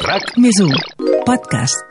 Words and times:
RAC 0.00 0.38
més 0.40 0.56
1 0.56 0.70
podcast. 1.26 1.82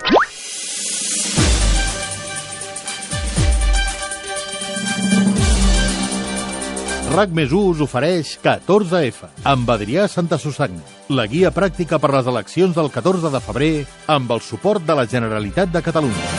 RAC 7.11 7.35
més 7.37 7.53
1 7.53 7.61
us 7.75 7.83
ofereix 7.85 8.33
14F 8.41 9.29
amb 9.53 9.69
Adrià 9.69 10.07
Santa 10.09 10.41
Susanna, 10.41 10.81
la 11.13 11.27
guia 11.29 11.53
pràctica 11.53 12.01
per 12.01 12.09
les 12.17 12.25
eleccions 12.25 12.73
del 12.73 12.89
14 12.89 13.29
de 13.29 13.45
febrer 13.45 13.71
amb 14.09 14.33
el 14.33 14.41
suport 14.41 14.81
de 14.81 14.97
la 14.97 15.05
Generalitat 15.05 15.69
de 15.69 15.85
Catalunya. 15.85 16.35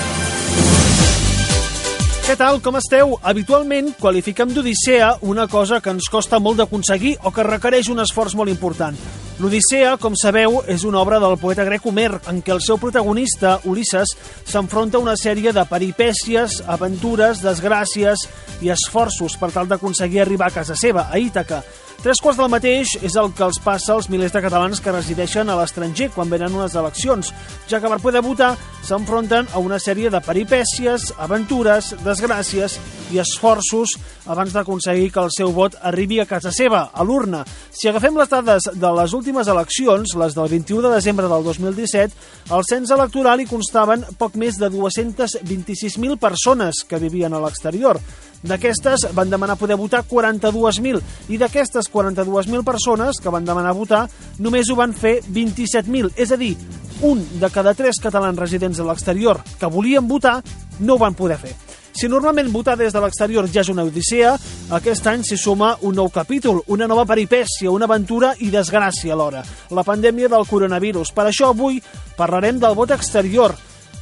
Què 2.26 2.40
tal, 2.42 2.58
com 2.58 2.82
esteu? 2.82 3.20
Habitualment 3.22 3.94
qualifiquem 4.02 4.50
d'odissea 4.50 5.18
una 5.22 5.46
cosa 5.46 5.78
que 5.78 5.94
ens 5.94 6.10
costa 6.10 6.42
molt 6.42 6.58
d'aconseguir 6.58 7.20
o 7.22 7.30
que 7.30 7.46
requereix 7.46 7.94
un 7.94 8.02
esforç 8.02 8.34
molt 8.34 8.50
important. 8.50 8.98
L'Odissea, 9.40 9.96
com 9.96 10.12
sabeu, 10.18 10.58
és 10.68 10.82
una 10.84 11.00
obra 11.00 11.16
del 11.22 11.38
poeta 11.40 11.64
grec 11.64 11.86
Homer, 11.88 12.10
en 12.28 12.42
què 12.44 12.52
el 12.52 12.60
seu 12.60 12.76
protagonista, 12.78 13.54
Ulisses, 13.64 14.12
s'enfronta 14.44 14.98
a 14.98 15.02
una 15.02 15.14
sèrie 15.16 15.54
de 15.56 15.64
peripècies, 15.70 16.58
aventures, 16.68 17.40
desgràcies 17.40 18.26
i 18.60 18.68
esforços 18.74 19.38
per 19.40 19.50
tal 19.54 19.70
d'aconseguir 19.70 20.20
arribar 20.22 20.50
a 20.50 20.56
casa 20.60 20.76
seva, 20.76 21.08
a 21.08 21.18
Ítaca, 21.18 21.62
Tres 22.02 22.18
quarts 22.18 22.34
del 22.40 22.48
mateix 22.50 22.96
és 23.06 23.14
el 23.14 23.28
que 23.30 23.44
els 23.46 23.60
passa 23.62 23.92
als 23.94 24.08
milers 24.10 24.32
de 24.34 24.40
catalans 24.42 24.80
que 24.82 24.90
resideixen 24.90 25.46
a 25.46 25.54
l'estranger 25.54 26.08
quan 26.10 26.32
venen 26.32 26.56
unes 26.58 26.74
eleccions, 26.74 27.28
ja 27.70 27.78
que 27.78 27.86
per 27.86 28.00
poder 28.02 28.24
votar 28.26 28.56
s'enfronten 28.82 29.46
a 29.54 29.60
una 29.62 29.78
sèrie 29.78 30.10
de 30.10 30.18
peripècies, 30.18 31.12
aventures, 31.22 31.92
desgràcies 32.02 32.74
i 33.14 33.20
esforços 33.22 33.94
abans 34.26 34.50
d'aconseguir 34.50 35.12
que 35.14 35.22
el 35.22 35.30
seu 35.30 35.52
vot 35.54 35.76
arribi 35.78 36.18
a 36.18 36.26
casa 36.26 36.50
seva, 36.50 36.88
a 36.90 37.06
l'urna. 37.06 37.44
Si 37.70 37.86
agafem 37.86 38.18
les 38.18 38.34
dades 38.34 38.66
de 38.74 38.92
les 38.98 39.14
últimes 39.14 39.46
eleccions, 39.46 40.16
les 40.18 40.34
del 40.34 40.50
21 40.50 40.88
de 40.88 40.94
desembre 40.96 41.30
del 41.30 41.46
2017, 41.46 42.18
al 42.50 42.66
cens 42.66 42.90
electoral 42.90 43.44
hi 43.44 43.46
constaven 43.46 44.02
poc 44.18 44.34
més 44.34 44.58
de 44.58 44.74
226.000 44.74 46.18
persones 46.18 46.82
que 46.82 46.98
vivien 46.98 47.30
a 47.30 47.46
l'exterior. 47.46 48.02
D'aquestes 48.42 49.06
van 49.14 49.30
demanar 49.30 49.56
poder 49.58 49.76
votar 49.78 50.02
42.000 50.08 51.00
i 51.30 51.38
d'aquestes 51.38 51.90
42.000 51.92 52.64
persones 52.66 53.20
que 53.22 53.30
van 53.30 53.46
demanar 53.46 53.74
votar 53.78 54.06
només 54.42 54.70
ho 54.70 54.78
van 54.78 54.94
fer 54.94 55.20
27.000, 55.28 56.12
és 56.16 56.32
a 56.32 56.38
dir, 56.40 56.56
un 57.02 57.22
de 57.38 57.50
cada 57.50 57.74
tres 57.74 57.98
catalans 58.02 58.38
residents 58.38 58.80
a 58.80 58.86
l'exterior 58.86 59.42
que 59.58 59.70
volien 59.70 60.08
votar 60.08 60.40
no 60.80 60.94
ho 60.94 60.98
van 60.98 61.14
poder 61.14 61.38
fer. 61.38 61.54
Si 61.92 62.08
normalment 62.08 62.48
votar 62.52 62.76
des 62.80 62.92
de 62.94 63.00
l'exterior 63.02 63.46
ja 63.52 63.60
és 63.60 63.68
una 63.68 63.84
odissea, 63.84 64.32
aquest 64.72 65.06
any 65.10 65.24
s'hi 65.26 65.36
suma 65.36 65.74
un 65.84 65.94
nou 65.98 66.08
capítol, 66.10 66.62
una 66.72 66.88
nova 66.88 67.04
peripècia, 67.06 67.70
una 67.70 67.84
aventura 67.84 68.32
i 68.40 68.48
desgràcia 68.50 69.12
alhora, 69.12 69.42
la 69.70 69.84
pandèmia 69.84 70.30
del 70.32 70.48
coronavirus. 70.48 71.12
Per 71.12 71.26
això 71.28 71.50
avui 71.52 71.82
parlarem 72.16 72.58
del 72.62 72.78
vot 72.78 72.94
exterior, 72.96 73.54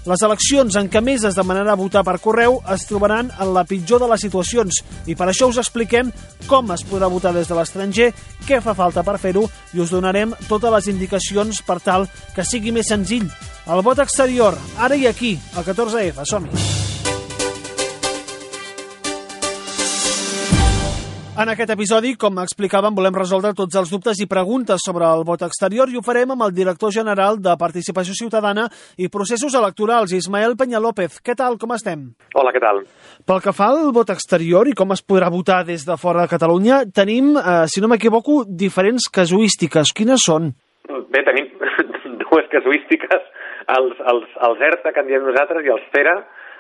les 0.09 0.23
eleccions 0.25 0.77
en 0.81 0.89
què 0.89 1.03
més 1.05 1.25
es 1.29 1.37
demanarà 1.37 1.75
votar 1.77 2.03
per 2.07 2.17
correu 2.23 2.61
es 2.73 2.87
trobaran 2.89 3.29
en 3.37 3.53
la 3.55 3.67
pitjor 3.69 4.01
de 4.01 4.09
les 4.09 4.25
situacions 4.25 4.81
i 5.07 5.17
per 5.17 5.29
això 5.29 5.51
us 5.51 5.61
expliquem 5.61 6.13
com 6.49 6.73
es 6.73 6.85
podrà 6.89 7.11
votar 7.13 7.35
des 7.37 7.49
de 7.49 7.59
l'estranger, 7.59 8.11
què 8.49 8.63
fa 8.65 8.75
falta 8.75 9.05
per 9.07 9.19
fer-ho 9.21 9.45
i 9.77 9.85
us 9.85 9.93
donarem 9.93 10.33
totes 10.49 10.73
les 10.77 10.91
indicacions 10.95 11.63
per 11.67 11.81
tal 11.85 12.09
que 12.35 12.47
sigui 12.47 12.73
més 12.73 12.89
senzill. 12.89 13.29
El 13.71 13.85
vot 13.87 14.01
exterior, 14.03 14.57
ara 14.79 14.97
i 14.97 15.07
aquí, 15.07 15.37
al 15.55 15.69
14F, 15.69 16.25
som-hi! 16.27 17.20
En 21.41 21.49
aquest 21.49 21.71
episodi, 21.73 22.11
com 22.21 22.37
explicàvem, 22.43 22.93
volem 22.93 23.15
resoldre 23.17 23.55
tots 23.57 23.77
els 23.81 23.89
dubtes 23.89 24.19
i 24.21 24.27
preguntes 24.29 24.83
sobre 24.85 25.07
el 25.09 25.23
vot 25.25 25.41
exterior 25.47 25.89
i 25.89 25.97
ho 25.97 26.03
farem 26.05 26.35
amb 26.35 26.45
el 26.45 26.51
director 26.53 26.93
general 26.93 27.39
de 27.41 27.55
Participació 27.57 28.13
Ciutadana 28.19 28.67
i 29.01 29.09
Processos 29.09 29.57
Electorals, 29.57 30.13
Ismael 30.13 30.59
Peñalópez. 30.61 31.17
Què 31.25 31.33
tal, 31.39 31.57
com 31.63 31.73
estem? 31.73 32.03
Hola, 32.37 32.53
què 32.53 32.61
tal? 32.61 32.83
Pel 33.25 33.41
que 33.41 33.57
fa 33.57 33.71
al 33.73 33.89
vot 33.97 34.13
exterior 34.13 34.69
i 34.69 34.77
com 34.77 34.93
es 34.93 35.01
podrà 35.01 35.33
votar 35.33 35.63
des 35.65 35.89
de 35.89 35.97
fora 36.03 36.27
de 36.27 36.35
Catalunya, 36.35 36.83
tenim, 36.93 37.33
eh, 37.41 37.65
si 37.73 37.81
no 37.81 37.89
m'equivoco, 37.89 38.43
diferents 38.45 39.09
casuístiques. 39.09 39.97
Quines 39.97 40.29
són? 40.29 40.53
Bé, 41.09 41.25
tenim 41.25 41.49
dues 42.27 42.53
casuístiques. 42.53 43.29
Els, 43.81 44.07
els, 44.13 44.41
els 44.45 44.69
ERTA, 44.75 44.93
que 44.93 45.07
en 45.07 45.09
diem 45.09 45.25
nosaltres, 45.25 45.65
i 45.65 45.73
els 45.73 45.89
CERA. 45.97 46.19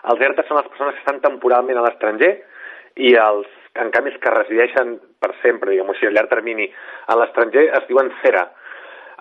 Els 0.08 0.28
ERTA 0.30 0.48
són 0.48 0.62
les 0.62 0.72
persones 0.72 0.96
que 0.96 1.04
estan 1.04 1.20
temporalment 1.28 1.76
a 1.76 1.84
l'estranger 1.90 2.38
i 2.96 3.18
els 3.20 3.59
en 3.78 3.90
canvi, 3.94 4.12
que 4.18 4.32
resideixen 4.34 4.96
per 5.22 5.34
sempre, 5.42 5.70
diguem-ho 5.70 5.94
així, 5.94 6.08
a 6.08 6.14
llarg 6.14 6.30
termini 6.32 6.66
a 7.06 7.16
l'estranger, 7.18 7.68
es 7.78 7.86
diuen 7.88 8.10
CERA. 8.22 8.46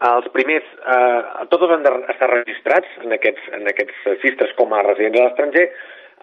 Els 0.10 0.30
primers, 0.32 0.68
eh, 0.80 1.46
tots 1.52 1.72
han 1.76 1.84
d'estar 1.84 2.30
registrats 2.32 3.00
en 3.04 3.14
aquests, 3.14 3.50
en 3.58 3.68
aquests 3.68 4.06
registres 4.08 4.54
com 4.56 4.74
a 4.74 4.84
residents 4.88 5.20
a 5.20 5.26
l'estranger. 5.28 5.66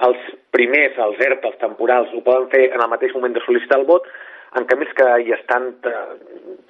Els 0.07 0.23
primers, 0.53 0.97
els 0.99 1.21
ERP, 1.21 1.45
els 1.45 1.61
temporals, 1.61 2.13
ho 2.13 2.23
poden 2.25 2.49
fer 2.53 2.65
en 2.73 2.81
el 2.81 2.89
mateix 2.89 3.15
moment 3.15 3.37
de 3.37 3.45
sol·licitar 3.45 3.79
el 3.81 3.87
vot. 3.89 4.09
En 4.57 4.65
canvi, 4.65 4.89
que 4.97 5.09
hi 5.23 5.33
estan 5.37 5.75
de, 5.85 5.95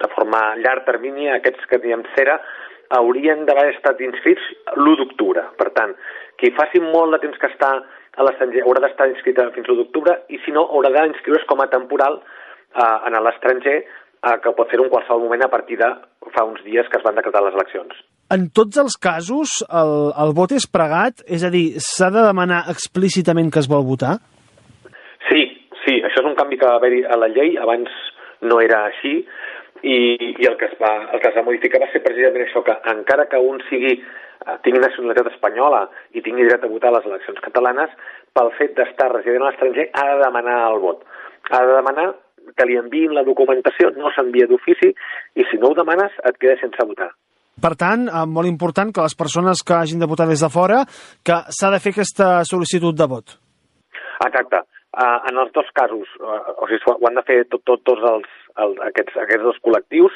de 0.03 0.09
forma 0.15 0.41
llarg 0.59 0.85
termini, 0.85 1.29
aquests 1.31 1.65
que 1.71 1.79
diem 1.83 2.03
CERA, 2.15 2.37
haurien 2.95 3.45
d'haver 3.47 3.69
estat 3.73 4.01
inscrits 4.03 4.43
l'1 4.75 4.97
d'octubre. 4.99 5.43
Per 5.59 5.69
tant, 5.75 5.95
qui 6.39 6.51
faci 6.55 6.79
molt 6.83 7.15
de 7.15 7.21
temps 7.23 7.39
que 7.39 7.51
està 7.51 7.71
a 8.17 8.25
l'estranger 8.25 8.65
haurà 8.65 8.81
d'estar 8.83 9.09
inscrita 9.11 9.47
fins 9.55 9.69
l'1 9.69 9.79
d'octubre 9.81 10.17
i 10.33 10.41
si 10.43 10.53
no 10.55 10.65
haurà 10.73 10.91
d'inscriure's 10.93 11.45
com 11.49 11.61
a 11.61 11.69
temporal 11.71 12.19
eh, 12.19 13.07
en 13.07 13.17
l'estranger 13.23 13.77
eh, 13.79 14.37
que 14.43 14.53
pot 14.57 14.69
fer-ho 14.71 14.87
en 14.87 14.93
qualsevol 14.93 15.25
moment 15.25 15.45
a 15.45 15.51
partir 15.53 15.77
de 15.81 15.89
fa 16.35 16.45
uns 16.45 16.63
dies 16.65 16.89
que 16.91 16.99
es 16.99 17.05
van 17.05 17.15
decretar 17.19 17.43
les 17.45 17.55
eleccions. 17.55 17.93
En 18.33 18.49
tots 18.51 18.79
els 18.81 18.97
casos 18.99 19.61
el, 19.69 19.93
el 20.23 20.33
vot 20.35 20.51
és 20.57 20.67
pregat? 20.67 21.23
És 21.23 21.45
a 21.47 21.51
dir, 21.53 21.79
s'ha 21.83 22.09
de 22.13 22.25
demanar 22.25 22.65
explícitament 22.73 23.53
que 23.53 23.63
es 23.63 23.69
vol 23.71 23.85
votar? 23.87 24.17
Sí, 25.29 25.45
sí, 25.85 25.99
això 26.01 26.23
és 26.23 26.29
un 26.29 26.35
canvi 26.39 26.59
que 26.59 26.67
va 26.67 26.75
haver-hi 26.81 27.05
a 27.05 27.19
la 27.19 27.31
llei, 27.31 27.55
abans 27.61 27.93
no 28.41 28.59
era 28.61 28.83
així, 28.89 29.21
i, 29.83 29.97
i 30.37 30.47
el, 30.47 30.55
que 30.57 30.71
es 30.71 30.77
va, 30.81 30.93
el 31.13 31.19
que 31.21 31.29
es 31.29 31.35
va 31.37 31.45
modificar 31.45 31.81
va 31.83 31.91
ser 31.91 32.01
precisament 32.05 32.47
això, 32.47 32.63
que 32.65 32.77
encara 32.93 33.27
que 33.31 33.41
un 33.41 33.61
sigui 33.69 33.97
Eh, 34.45 34.55
tingui 34.63 34.79
nacionalitat 34.79 35.31
espanyola 35.33 35.81
i 36.15 36.21
tingui 36.23 36.45
dret 36.47 36.63
a 36.63 36.69
votar 36.69 36.91
a 36.91 36.97
les 36.97 37.07
eleccions 37.09 37.39
catalanes, 37.43 37.93
pel 38.37 38.51
fet 38.59 38.75
d'estar 38.77 39.09
resident 39.11 39.43
a 39.43 39.49
l'estranger 39.49 39.87
ha 39.91 40.05
de 40.11 40.19
demanar 40.21 40.57
el 40.69 40.79
vot. 40.83 41.01
Ha 41.49 41.63
de 41.65 41.73
demanar 41.73 42.05
que 42.55 42.67
li 42.69 42.77
enviïn 42.79 43.15
la 43.17 43.25
documentació, 43.27 43.89
no 43.97 44.11
s'envia 44.13 44.47
d'ofici, 44.47 44.93
i 45.35 45.47
si 45.49 45.59
no 45.59 45.71
ho 45.71 45.77
demanes 45.79 46.13
et 46.29 46.37
quedes 46.37 46.61
sense 46.63 46.87
votar. 46.91 47.09
Per 47.59 47.73
tant, 47.75 48.05
eh, 48.07 48.23
molt 48.37 48.47
important 48.47 48.93
que 48.93 49.03
les 49.03 49.17
persones 49.17 49.63
que 49.65 49.73
hagin 49.73 49.99
de 49.99 50.07
votar 50.07 50.29
des 50.29 50.45
de 50.45 50.49
fora, 50.53 50.83
que 51.25 51.41
s'ha 51.49 51.73
de 51.73 51.81
fer 51.83 51.95
aquesta 51.97 52.45
sol·licitud 52.45 52.95
de 52.95 53.09
vot. 53.09 53.39
Exacte. 54.27 54.61
Uh, 54.97 55.19
en 55.29 55.37
els 55.37 55.51
dos 55.53 55.67
casos, 55.77 56.09
uh, 56.17 56.55
o 56.57 56.65
sigui, 56.65 56.81
ho 56.89 57.05
han 57.05 57.19
de 57.19 57.23
fer 57.27 57.35
tot, 57.51 57.61
tot, 57.69 57.83
tots 57.85 58.01
els, 58.09 58.31
el, 58.63 58.71
aquests, 58.87 59.19
aquests 59.21 59.45
dos 59.45 59.59
col·lectius, 59.61 60.15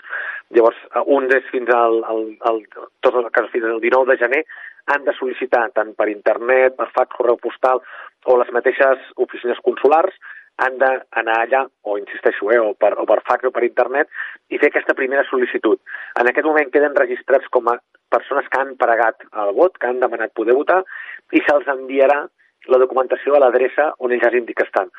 llavors 0.58 0.80
uh, 0.90 1.03
un 1.06 1.30
és 1.36 1.46
fins 1.53 1.69
al, 1.78 2.00
al, 2.09 2.24
al, 2.50 2.64
tots 3.06 3.19
els 3.19 3.30
casos 3.36 3.53
fins 3.53 3.68
al 3.69 3.84
19 3.84 4.09
de 4.09 4.18
gener, 4.24 4.42
han 4.90 5.06
de 5.06 5.14
sol·licitar 5.19 5.68
tant 5.78 5.94
per 6.00 6.09
internet, 6.09 6.80
per 6.80 6.90
fax, 6.96 7.14
correu 7.14 7.38
postal 7.44 7.84
o 8.25 8.40
les 8.42 8.50
mateixes 8.58 9.06
oficines 9.22 9.62
consulars, 9.66 10.18
han 10.62 10.78
d'anar 10.81 11.38
allà, 11.44 11.62
o 11.86 11.98
insisteixo, 11.98 12.50
eh, 12.53 12.59
o, 12.59 12.74
per, 12.74 12.94
o 13.00 13.06
per 13.09 13.22
fax 13.28 13.48
o 13.50 13.53
per 13.53 13.63
internet, 13.66 14.09
i 14.50 14.59
fer 14.62 14.69
aquesta 14.69 14.98
primera 14.98 15.24
sol·licitud. 15.30 15.80
En 16.22 16.30
aquest 16.30 16.46
moment 16.46 16.69
queden 16.74 16.98
registrats 16.98 17.50
com 17.53 17.69
a 17.72 17.80
persones 18.13 18.50
que 18.52 18.59
han 18.59 18.75
pregat 18.81 19.25
el 19.46 19.53
vot, 19.58 19.78
que 19.78 19.90
han 19.90 20.02
demanat 20.03 20.34
poder 20.38 20.58
votar, 20.58 20.81
i 21.34 21.42
se'ls 21.48 21.69
enviarà 21.72 22.25
la 22.69 22.81
documentació 22.81 23.35
a 23.35 23.41
l'adreça 23.44 23.91
on 23.99 24.13
ells 24.13 24.27
hagin 24.27 24.45
dit 24.45 24.57
que 24.57 24.67
estan. 24.67 24.91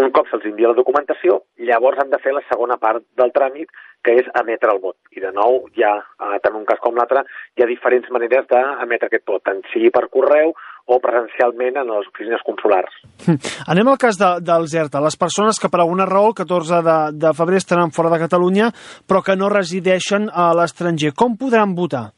Un 0.00 0.12
cop 0.14 0.28
se'ls 0.30 0.44
envia 0.46 0.68
la 0.70 0.78
documentació, 0.78 1.40
llavors 1.58 1.98
han 1.98 2.12
de 2.12 2.18
fer 2.22 2.30
la 2.34 2.44
segona 2.46 2.76
part 2.78 3.02
del 3.18 3.32
tràmit, 3.34 3.70
que 4.06 4.14
és 4.20 4.28
emetre 4.38 4.70
el 4.70 4.78
vot. 4.82 4.96
I 5.16 5.22
de 5.24 5.32
nou, 5.34 5.64
ja, 5.76 5.90
tant 6.44 6.56
un 6.56 6.66
cas 6.68 6.78
com 6.82 6.94
l'altre, 6.94 7.24
hi 7.56 7.64
ha 7.64 7.68
diferents 7.68 8.06
maneres 8.14 8.46
d'emetre 8.52 9.10
aquest 9.10 9.26
vot, 9.26 9.42
tant 9.44 9.58
sigui 9.72 9.90
per 9.90 10.06
correu 10.12 10.54
o 10.90 10.98
presencialment 11.02 11.80
en 11.82 11.90
les 11.90 12.06
oficines 12.08 12.42
consulars. 12.46 12.94
Anem 13.72 13.90
al 13.90 13.98
cas 14.00 14.18
de, 14.20 14.30
dels 14.46 14.74
ERTA, 14.74 15.02
les 15.02 15.18
persones 15.18 15.58
que 15.60 15.70
per 15.72 15.82
alguna 15.82 16.06
raó 16.08 16.30
el 16.30 16.38
14 16.38 16.80
de, 16.86 16.98
de 17.26 17.34
febrer 17.36 17.60
estaran 17.62 17.94
fora 17.94 18.12
de 18.14 18.22
Catalunya 18.22 18.70
però 19.10 19.22
que 19.26 19.36
no 19.38 19.50
resideixen 19.52 20.30
a 20.30 20.50
l'estranger. 20.56 21.12
Com 21.18 21.36
podran 21.40 21.74
votar? 21.78 22.08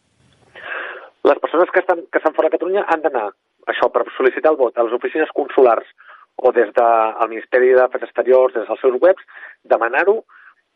Les 1.24 1.38
persones 1.40 1.70
que 1.72 1.80
estan, 1.80 2.04
que 2.10 2.20
estan 2.20 2.36
fora 2.36 2.48
de 2.48 2.56
Catalunya 2.58 2.86
han 2.88 3.04
d'anar 3.04 3.30
això, 3.70 3.88
per 3.92 4.06
sol·licitar 4.16 4.52
el 4.52 4.60
vot 4.60 4.78
a 4.78 4.86
les 4.86 4.94
oficines 4.96 5.30
consulars 5.36 5.88
o 6.36 6.52
des 6.52 6.70
del 6.74 7.28
Ministeri 7.30 7.74
d'Afers 7.76 8.08
Exteriors, 8.08 8.54
des 8.54 8.66
dels 8.66 8.80
seus 8.80 8.96
webs, 9.02 9.24
demanar-ho, 9.62 10.22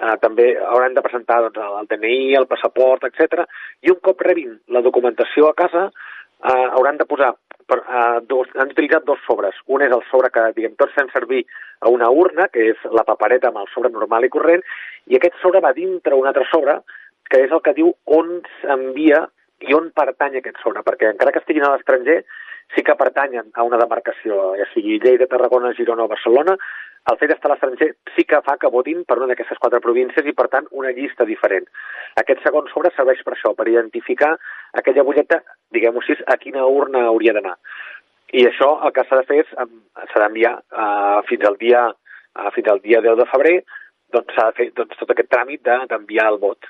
eh, 0.01 0.17
també 0.23 0.53
hauran 0.59 0.95
de 0.95 1.03
presentar 1.03 1.41
doncs, 1.47 1.59
el 1.81 1.89
DNI, 1.91 2.35
el 2.37 2.47
passaport, 2.47 3.05
etc. 3.09 3.47
I 3.83 3.91
un 3.95 4.01
cop 4.03 4.21
rebin 4.21 4.59
la 4.69 4.83
documentació 4.85 5.49
a 5.49 5.55
casa, 5.55 5.91
eh, 6.45 6.67
hauran 6.77 6.99
de 6.99 7.07
posar, 7.07 7.35
per, 7.67 7.79
eh, 7.79 8.21
dos, 8.29 8.49
han 8.55 8.71
utilitzat 8.71 9.05
dos 9.05 9.19
sobres. 9.27 9.55
Un 9.67 9.83
és 9.83 9.93
el 9.93 10.03
sobre 10.11 10.31
que, 10.31 10.53
diguem, 10.55 10.77
tots 10.77 10.95
fem 10.95 11.09
servir 11.13 11.45
a 11.81 11.89
una 11.89 12.11
urna, 12.11 12.49
que 12.49 12.71
és 12.71 12.85
la 12.93 13.05
papereta 13.05 13.49
amb 13.49 13.59
el 13.59 13.73
sobre 13.75 13.91
normal 13.91 14.25
i 14.25 14.29
corrent, 14.29 14.63
i 15.07 15.17
aquest 15.17 15.35
sobre 15.43 15.61
va 15.61 15.73
dintre 15.73 16.15
un 16.15 16.27
altre 16.27 16.45
sobre, 16.53 16.81
que 17.31 17.43
és 17.45 17.51
el 17.51 17.63
que 17.63 17.75
diu 17.75 17.93
on 18.05 18.43
s'envia 18.61 19.27
i 19.67 19.75
on 19.75 19.91
pertany 19.91 20.37
aquest 20.37 20.61
sobre, 20.63 20.83
perquè 20.87 21.11
encara 21.11 21.33
que 21.33 21.41
estiguin 21.43 21.65
a 21.65 21.73
l'estranger, 21.73 22.23
sí 22.75 22.83
que 22.83 22.97
pertanyen 22.99 23.53
a 23.55 23.63
una 23.63 23.79
demarcació, 23.79 24.55
ja 24.59 24.67
sigui 24.73 24.99
Lleida, 25.03 25.29
Tarragona, 25.31 25.75
Girona 25.77 26.05
o 26.05 26.11
Barcelona, 26.11 26.57
el 27.11 27.19
fet 27.21 27.31
d'estar 27.31 27.51
a 27.51 27.55
l'estranger 27.55 27.93
sí 28.17 28.25
que 28.27 28.41
fa 28.43 28.57
que 28.59 28.71
votin 28.73 29.05
per 29.07 29.19
una 29.21 29.29
d'aquestes 29.31 29.61
quatre 29.63 29.79
províncies 29.85 30.27
i, 30.27 30.35
per 30.35 30.49
tant, 30.51 30.67
una 30.75 30.91
llista 30.97 31.27
diferent. 31.29 31.69
Aquest 32.23 32.43
segon 32.43 32.67
sobre 32.73 32.91
serveix 32.97 33.23
per 33.23 33.37
això, 33.37 33.53
per 33.55 33.69
identificar 33.71 34.33
aquella 34.81 35.05
butlleta, 35.07 35.39
diguem-ho 35.77 36.03
així, 36.03 36.19
a 36.27 36.37
quina 36.43 36.67
urna 36.67 37.05
hauria 37.13 37.37
d'anar. 37.37 37.55
I 38.35 38.49
això 38.49 38.73
el 38.83 38.95
que 38.95 39.05
s'ha 39.07 39.21
de 39.21 39.27
fer 39.29 39.43
és, 39.45 39.53
s'ha 40.11 40.23
d'enviar 40.25 40.57
uh, 40.59 41.23
fins 41.29 41.47
al 41.47 41.59
dia 41.61 41.87
uh, 41.93 42.51
fins 42.57 42.73
al 42.73 42.83
dia 42.83 43.03
10 43.05 43.21
de 43.21 43.29
febrer, 43.31 43.57
doncs 44.15 44.35
s'ha 44.35 44.51
de 44.51 44.59
fer 44.59 44.67
doncs, 44.75 44.99
tot 44.99 45.15
aquest 45.15 45.31
tràmit 45.31 45.63
d'enviar 45.63 46.27
el 46.33 46.41
vot. 46.43 46.67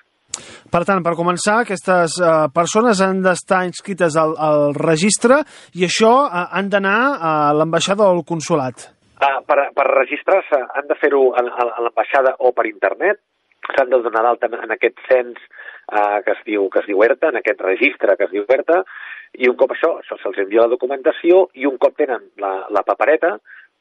Per 0.73 0.83
tant, 0.89 1.03
per 1.05 1.15
començar, 1.19 1.61
aquestes 1.63 2.19
uh, 2.21 2.49
persones 2.55 3.01
han 3.05 3.23
d'estar 3.25 3.65
inscrites 3.69 4.19
al, 4.21 4.35
al 4.39 4.75
registre 4.77 5.41
i 5.79 5.87
això 5.87 6.13
uh, 6.27 6.45
han 6.59 6.71
d'anar 6.73 6.99
a 7.17 7.33
l'ambaixada 7.57 8.05
o 8.07 8.17
al 8.17 8.25
consulat. 8.29 8.91
Uh, 9.17 9.41
per, 9.49 9.71
per 9.77 9.87
registrar-se 9.93 10.61
han 10.77 10.91
de 10.91 10.99
fer-ho 11.01 11.31
a, 11.33 11.45
a, 11.45 11.69
a 11.79 11.85
l'ambaixada 11.87 12.37
o 12.45 12.53
per 12.57 12.67
internet, 12.69 13.23
s'han 13.75 13.91
de 13.91 14.03
donar 14.05 14.23
d'alta 14.27 14.51
en 14.53 14.75
aquest 14.75 15.01
cens 15.09 15.39
uh, 15.41 16.21
que 16.25 16.35
es 16.37 16.43
diu 16.47 16.69
que 16.71 16.83
es 16.83 16.89
diu 16.91 17.03
ERTA, 17.03 17.33
en 17.33 17.41
aquest 17.41 17.63
registre 17.65 18.17
que 18.17 18.29
es 18.29 18.35
diu 18.35 18.45
ERTA, 18.45 18.83
i 19.41 19.49
un 19.51 19.57
cop 19.59 19.73
això, 19.75 19.97
això 20.01 20.19
se'ls 20.21 20.39
envia 20.45 20.65
la 20.65 20.73
documentació 20.73 21.47
i 21.59 21.67
un 21.69 21.79
cop 21.81 21.97
tenen 21.99 22.29
la, 22.43 22.53
la 22.73 22.85
papereta, 22.87 23.37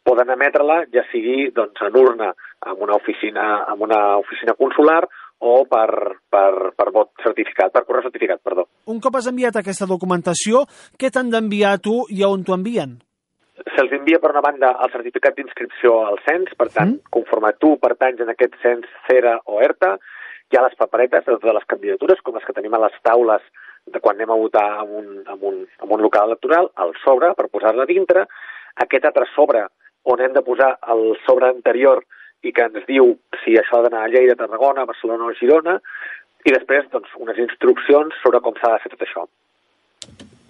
poden 0.05 0.29
emetre-la 0.29 0.83
ja 0.93 1.03
sigui 1.11 1.49
doncs, 1.55 1.81
en 1.81 1.95
urna 1.97 2.31
en 2.65 2.81
una 2.81 2.95
oficina, 2.97 3.65
en 3.71 3.81
una 3.81 4.17
oficina 4.21 4.53
consular 4.57 5.03
o 5.39 5.55
per, 5.69 5.89
per, 6.31 6.71
per 6.77 6.91
vot 6.95 7.11
certificat, 7.23 7.73
per 7.73 7.83
correu 7.85 8.05
certificat, 8.05 8.39
perdó. 8.43 8.67
Un 8.91 9.01
cop 9.03 9.17
has 9.19 9.27
enviat 9.31 9.59
aquesta 9.59 9.87
documentació, 9.89 10.63
què 10.99 11.11
t'han 11.11 11.31
d'enviar 11.33 11.77
tu 11.83 12.03
i 12.13 12.23
on 12.27 12.45
t'ho 12.45 12.55
envien? 12.55 12.95
Se'ls 13.75 13.93
envia, 13.95 14.19
per 14.23 14.31
una 14.33 14.43
banda, 14.43 14.73
el 14.83 14.91
certificat 14.93 15.37
d'inscripció 15.37 15.99
al 16.07 16.19
cens, 16.27 16.51
per 16.59 16.69
tant, 16.71 16.97
mm. 16.97 17.11
conforme 17.11 17.53
tu 17.59 17.75
pertanys 17.81 18.23
en 18.23 18.31
aquest 18.31 18.57
cens 18.63 18.87
CERA 19.07 19.37
o 19.51 19.61
ERTA, 19.63 19.95
hi 20.51 20.57
ha 20.57 20.65
les 20.65 20.75
paperetes 20.79 21.25
de 21.27 21.53
les 21.57 21.69
candidatures, 21.71 22.19
com 22.23 22.35
les 22.35 22.43
que 22.47 22.55
tenim 22.55 22.75
a 22.75 22.83
les 22.85 22.97
taules 23.03 23.45
de 23.85 24.01
quan 24.01 24.17
anem 24.17 24.33
a 24.33 24.37
votar 24.39 24.65
en 24.83 24.91
un, 24.99 25.07
en 25.23 25.39
un, 25.41 25.63
en 25.83 25.95
un 25.97 26.03
local 26.03 26.31
electoral, 26.31 26.69
el 26.83 26.93
sobre, 27.03 27.31
per 27.37 27.49
posar-la 27.53 27.87
dintre, 27.89 28.25
aquest 28.85 29.07
altre 29.07 29.27
sobre, 29.33 29.65
on 30.05 30.21
hem 30.21 30.33
de 30.33 30.43
posar 30.45 30.75
el 30.93 31.15
sobre 31.25 31.49
anterior 31.49 32.03
i 32.43 32.51
que 32.53 32.67
ens 32.67 32.85
diu 32.89 33.15
si 33.43 33.55
això 33.59 33.79
ha 33.79 33.85
d'anar 33.85 34.05
a 34.05 34.11
Lleida, 34.11 34.37
Tarragona, 34.39 34.85
Barcelona 34.89 35.29
o 35.29 35.33
Girona, 35.39 35.79
i 36.45 36.53
després 36.53 36.87
doncs, 36.93 37.13
unes 37.21 37.39
instruccions 37.41 38.17
sobre 38.21 38.41
com 38.45 38.57
s'ha 38.59 38.75
de 38.75 38.81
fer 38.83 38.93
tot 38.93 39.05
això. 39.07 39.25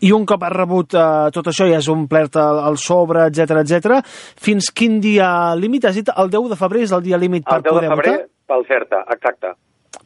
I 0.06 0.12
un 0.12 0.26
cop 0.28 0.44
has 0.44 0.54
rebut 0.54 0.94
eh, 1.00 1.30
tot 1.34 1.48
això 1.50 1.68
i 1.70 1.74
has 1.74 1.88
omplert 1.90 2.36
el, 2.42 2.60
el 2.70 2.80
sobre, 2.82 3.30
etc 3.30 3.62
etc, 3.62 4.02
fins 4.48 4.68
quin 4.76 5.00
dia 5.02 5.30
límit? 5.58 5.88
Has 5.88 5.96
dit 5.98 6.12
el 6.12 6.34
10 6.34 6.50
de 6.52 6.60
febrer 6.60 6.84
és 6.86 6.96
el 6.96 7.06
dia 7.06 7.20
límit 7.22 7.46
per 7.48 7.62
poder 7.64 7.88
votar? 7.88 7.94
El 7.94 7.96
10 7.96 7.96
de 7.96 8.02
febrer, 8.02 8.18
pel 8.52 8.68
CERTA, 8.68 9.06
exacte. 9.16 9.56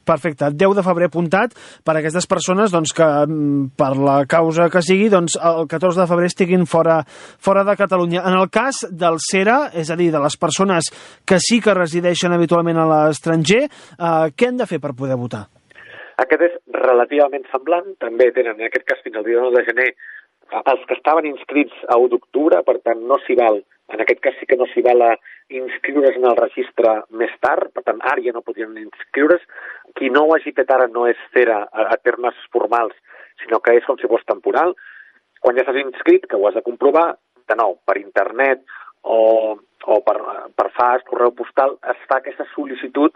Perfecte, 0.10 0.50
10 0.58 0.78
de 0.80 0.86
febrer 0.86 1.10
apuntat 1.10 1.54
per 1.86 1.94
a 1.94 2.00
aquestes 2.02 2.26
persones 2.30 2.74
doncs, 2.74 2.96
que 2.98 3.06
mm, 3.06 3.76
per 3.78 3.92
la 3.98 4.24
causa 4.30 4.70
que 4.74 4.82
sigui 4.86 5.10
doncs, 5.14 5.38
el 5.38 5.68
14 5.70 6.02
de 6.02 6.08
febrer 6.10 6.32
estiguin 6.32 6.66
fora, 6.70 7.04
fora 7.38 7.64
de 7.68 7.78
Catalunya. 7.78 8.24
En 8.26 8.40
el 8.40 8.50
cas 8.50 8.82
del 8.90 9.22
CERA, 9.22 9.60
és 9.78 9.92
a 9.94 9.98
dir, 10.00 10.10
de 10.14 10.24
les 10.24 10.38
persones 10.42 10.90
que 11.30 11.38
sí 11.44 11.60
que 11.62 11.78
resideixen 11.78 12.34
habitualment 12.34 12.82
a 12.82 12.88
l'estranger, 12.90 13.64
eh, 13.70 14.28
què 14.34 14.50
han 14.50 14.58
de 14.58 14.70
fer 14.70 14.82
per 14.82 14.96
poder 14.98 15.20
votar? 15.20 15.46
Aquest 16.20 16.42
és 16.50 16.56
relativament 16.74 17.46
semblant, 17.54 17.94
també 18.02 18.32
tenen 18.36 18.58
en 18.58 18.68
aquest 18.68 18.88
cas 18.90 19.04
fins 19.06 19.20
al 19.20 19.28
dia 19.28 19.40
9 19.40 19.56
de 19.56 19.68
gener 19.70 19.92
els 20.60 20.86
que 20.90 20.98
estaven 20.98 21.30
inscrits 21.30 21.86
a 21.88 22.00
1 22.02 22.10
d'octubre, 22.12 22.64
per 22.66 22.80
tant 22.82 23.06
no 23.08 23.20
s'hi 23.24 23.38
val, 23.40 23.62
en 23.90 24.02
aquest 24.02 24.22
cas 24.22 24.36
sí 24.40 24.46
que 24.46 24.58
no 24.58 24.68
s'hi 24.70 24.84
val 24.86 25.02
a 25.02 25.14
inscriure's 25.60 26.18
en 26.18 26.28
el 26.30 26.38
registre 26.38 26.96
més 27.22 27.32
tard, 27.42 27.72
per 27.74 27.84
tant 27.88 28.02
ara 28.12 28.22
ja 28.26 28.34
no 28.36 28.46
podrien 28.46 28.76
inscriure's. 28.78 29.46
Qui 29.98 30.12
no 30.14 30.26
ho 30.26 30.36
hagi 30.36 30.54
fet 30.58 30.70
ara 30.72 30.88
no 30.94 31.08
és 31.10 31.22
cera 31.34 31.64
a, 31.66 31.88
a 31.94 31.98
termes 31.98 32.38
formals, 32.54 32.94
sinó 33.42 33.62
que 33.66 33.74
és 33.80 33.88
com 33.88 33.98
si 33.98 34.10
fos 34.12 34.26
temporal. 34.30 34.76
Quan 35.42 35.58
ja 35.58 35.66
estàs 35.66 35.82
inscrit, 35.82 36.28
que 36.30 36.38
ho 36.38 36.46
has 36.48 36.58
de 36.58 36.66
comprovar, 36.66 37.14
de 37.50 37.58
nou, 37.58 37.80
per 37.88 37.98
internet 37.98 38.62
o, 39.02 39.58
o 39.58 40.02
per, 40.06 40.18
per 40.54 40.68
FAS, 40.76 41.06
correu 41.08 41.32
postal, 41.38 41.78
es 41.94 42.04
fa 42.10 42.20
aquesta 42.20 42.46
sol·licitud 42.54 43.16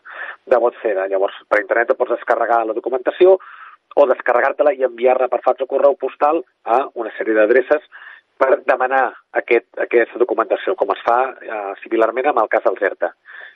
de 0.49 0.61
vot 0.63 0.79
cera. 0.81 1.05
Llavors, 1.11 1.37
per 1.49 1.61
internet 1.61 1.93
et 1.93 1.99
pots 1.99 2.15
descarregar 2.15 2.63
la 2.65 2.77
documentació 2.77 3.37
o 3.93 4.07
descarregar-te-la 4.09 4.73
i 4.73 4.87
enviar-la 4.87 5.29
per 5.29 5.43
fax 5.45 5.61
o 5.61 5.69
correu 5.69 5.93
postal 6.01 6.41
a 6.65 6.79
una 6.97 7.11
sèrie 7.17 7.37
d'adreces 7.37 7.85
per 8.37 8.49
demanar 8.65 9.05
aquest, 9.39 9.67
aquesta 9.85 10.19
documentació, 10.21 10.75
com 10.75 10.91
es 10.95 11.01
fa 11.05 11.17
eh, 11.31 11.73
similarment 11.83 12.31
amb 12.31 12.43
el 12.43 12.51
cas 12.51 12.65
del 12.65 12.79
CERTA. 12.81 13.13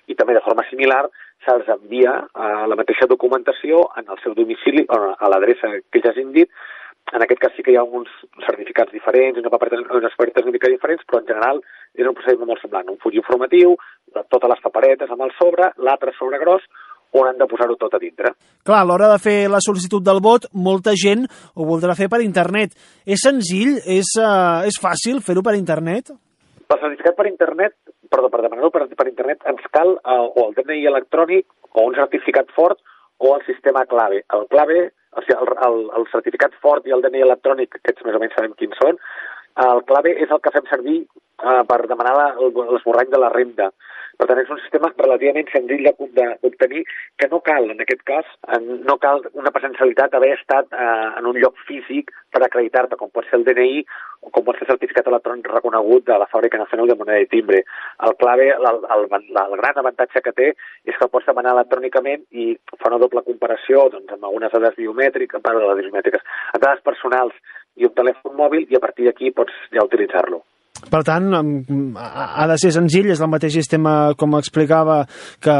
I 0.07 0.15
també 0.15 0.37
de 0.37 0.43
forma 0.45 0.63
similar 0.69 1.03
se'ls 1.45 1.69
envia 1.75 2.13
eh, 2.23 2.65
la 2.71 2.79
mateixa 2.79 3.09
documentació 3.09 3.83
en 3.99 4.09
el 4.13 4.21
seu 4.23 4.35
domicili 4.37 4.85
o 4.87 5.13
a 5.17 5.31
l'adreça 5.33 5.73
que 5.91 6.03
ja 6.03 6.13
hagin 6.13 6.33
dit 6.35 6.51
en 7.13 7.23
aquest 7.23 7.39
cas 7.39 7.53
sí 7.55 7.63
que 7.63 7.71
hi 7.71 7.77
ha 7.79 7.85
uns 7.99 8.09
certificats 8.43 8.91
diferents, 8.91 9.37
unes 9.39 9.51
paperetes, 9.51 9.85
unes 9.95 10.15
paperetes 10.15 10.43
una 10.43 10.55
mica 10.55 10.71
diferents, 10.71 11.05
però 11.07 11.21
en 11.21 11.29
general 11.29 11.61
és 11.95 12.07
un 12.09 12.15
procediment 12.17 12.49
molt 12.51 12.63
semblant. 12.63 12.89
Un 12.91 12.99
full 13.03 13.15
informatiu, 13.15 13.77
totes 14.17 14.51
les 14.51 14.63
paperetes 14.65 15.13
amb 15.13 15.23
el 15.23 15.31
sobre, 15.37 15.69
l'altre 15.87 16.11
sobre 16.17 16.41
gros, 16.41 16.65
on 17.15 17.29
han 17.29 17.39
de 17.39 17.47
posar-ho 17.49 17.77
tot 17.79 17.93
a 17.95 18.01
dintre. 18.01 18.33
Clar, 18.67 18.81
a 18.81 18.87
l'hora 18.87 19.09
de 19.13 19.19
fer 19.23 19.37
la 19.51 19.61
sol·licitud 19.63 20.03
del 20.03 20.19
vot, 20.23 20.49
molta 20.53 20.95
gent 20.97 21.25
ho 21.27 21.67
voldrà 21.67 21.95
fer 21.95 22.09
per 22.11 22.21
internet. 22.25 22.75
És 23.05 23.23
senzill? 23.23 23.77
És, 23.85 24.11
uh, 24.19 24.65
és 24.67 24.79
fàcil 24.81 25.21
fer-ho 25.23 25.43
per 25.45 25.55
internet? 25.55 26.11
Per 26.67 26.79
certificat 26.81 27.15
per 27.15 27.29
internet, 27.29 27.77
perdó, 28.11 28.29
per 28.33 28.43
demanar-ho 28.43 28.73
per, 28.73 28.83
per 28.99 29.07
internet, 29.07 29.39
ens 29.47 29.63
cal 29.71 29.95
uh, 29.95 30.27
o 30.27 30.49
el 30.49 30.57
DNI 30.57 30.83
electrònic 30.91 31.47
o 31.71 31.87
un 31.87 31.95
certificat 31.95 32.51
fort 32.55 32.81
o 33.23 33.33
el 33.37 33.45
sistema 33.47 33.85
clave. 33.89 34.25
El 34.35 34.45
clave 34.51 34.89
o 35.17 35.23
sigui, 35.23 35.37
el, 35.39 35.53
el, 35.67 35.79
el 35.97 36.05
certificat 36.11 36.53
fort 36.61 36.85
i 36.87 36.93
el 36.93 37.01
DNI 37.01 37.23
electrònic, 37.25 37.79
aquests 37.79 38.05
més 38.05 38.17
o 38.17 38.21
menys 38.21 38.35
sabem 38.37 38.53
quins 38.59 38.77
són, 38.81 38.99
el 39.65 39.83
clave 39.89 40.13
és 40.23 40.31
el 40.31 40.41
que 40.43 40.53
fem 40.53 40.67
servir 40.69 40.97
eh, 41.01 41.61
per 41.69 41.83
demanar 41.89 42.15
l'esborrany 42.37 43.13
de 43.13 43.21
la 43.21 43.33
renda. 43.33 43.71
Per 44.17 44.25
tant, 44.25 44.39
és 44.41 44.49
un 44.49 44.57
sistema 44.63 44.89
relativament 44.97 45.45
senzill 45.51 45.85
d'obtenir 45.85 46.79
que 47.21 47.27
no 47.29 47.37
cal, 47.45 47.67
en 47.69 47.83
aquest 47.83 48.01
cas, 48.07 48.29
no 48.89 48.95
cal 49.03 49.21
una 49.37 49.51
presencialitat 49.53 50.15
haver 50.17 50.31
estat 50.33 50.73
eh, 50.73 50.87
en 51.19 51.27
un 51.29 51.37
lloc 51.37 51.59
físic 51.67 52.09
per 52.33 52.41
acreditar-te, 52.41 52.97
com 52.97 53.11
pot 53.13 53.27
ser 53.29 53.37
el 53.37 53.45
DNI 53.45 53.83
o 54.25 54.31
com 54.33 54.47
pot 54.47 54.57
ser 54.57 54.65
el 54.65 54.71
certificat 54.71 55.11
electrònic 55.11 55.51
reconegut 55.53 56.07
de 56.09 56.17
la 56.17 56.29
Fàbrica 56.31 56.57
Nacional 56.57 56.89
de 56.89 56.97
Moneda 56.97 57.21
i 57.21 57.29
Timbre. 57.29 57.61
El 58.09 58.17
clave, 58.23 58.49
el, 58.55 58.65
el, 58.95 59.05
el, 59.13 59.55
gran 59.61 59.83
avantatge 59.83 60.25
que 60.25 60.33
té 60.39 60.49
és 60.49 60.97
que 60.97 61.05
el 61.05 61.13
pots 61.13 61.29
demanar 61.29 61.53
electrònicament 61.53 62.25
i 62.31 62.49
fa 62.73 62.89
una 62.89 63.01
doble 63.05 63.21
comparació 63.29 63.85
doncs, 63.93 64.17
amb 64.17 64.25
algunes 64.25 64.57
dades 64.57 64.81
biomètriques, 64.81 65.45
per 65.45 65.53
les 65.59 65.83
biomètriques, 65.83 66.25
dades 66.57 66.81
personals 66.89 67.37
i 67.77 67.87
un 67.87 67.95
telèfon 67.97 68.35
mòbil 68.37 68.67
i 68.69 68.77
a 68.77 68.83
partir 68.83 69.07
d'aquí 69.07 69.31
pots 69.35 69.53
ja 69.73 69.85
utilitzar-lo. 69.85 70.43
Per 70.91 71.01
tant, 71.01 71.31
ha 71.33 72.45
de 72.51 72.57
ser 72.61 72.69
senzill, 72.75 73.09
és 73.09 73.21
el 73.23 73.31
mateix 73.31 73.55
sistema, 73.57 74.13
com 74.19 74.35
explicava, 74.37 74.99
que, 75.41 75.55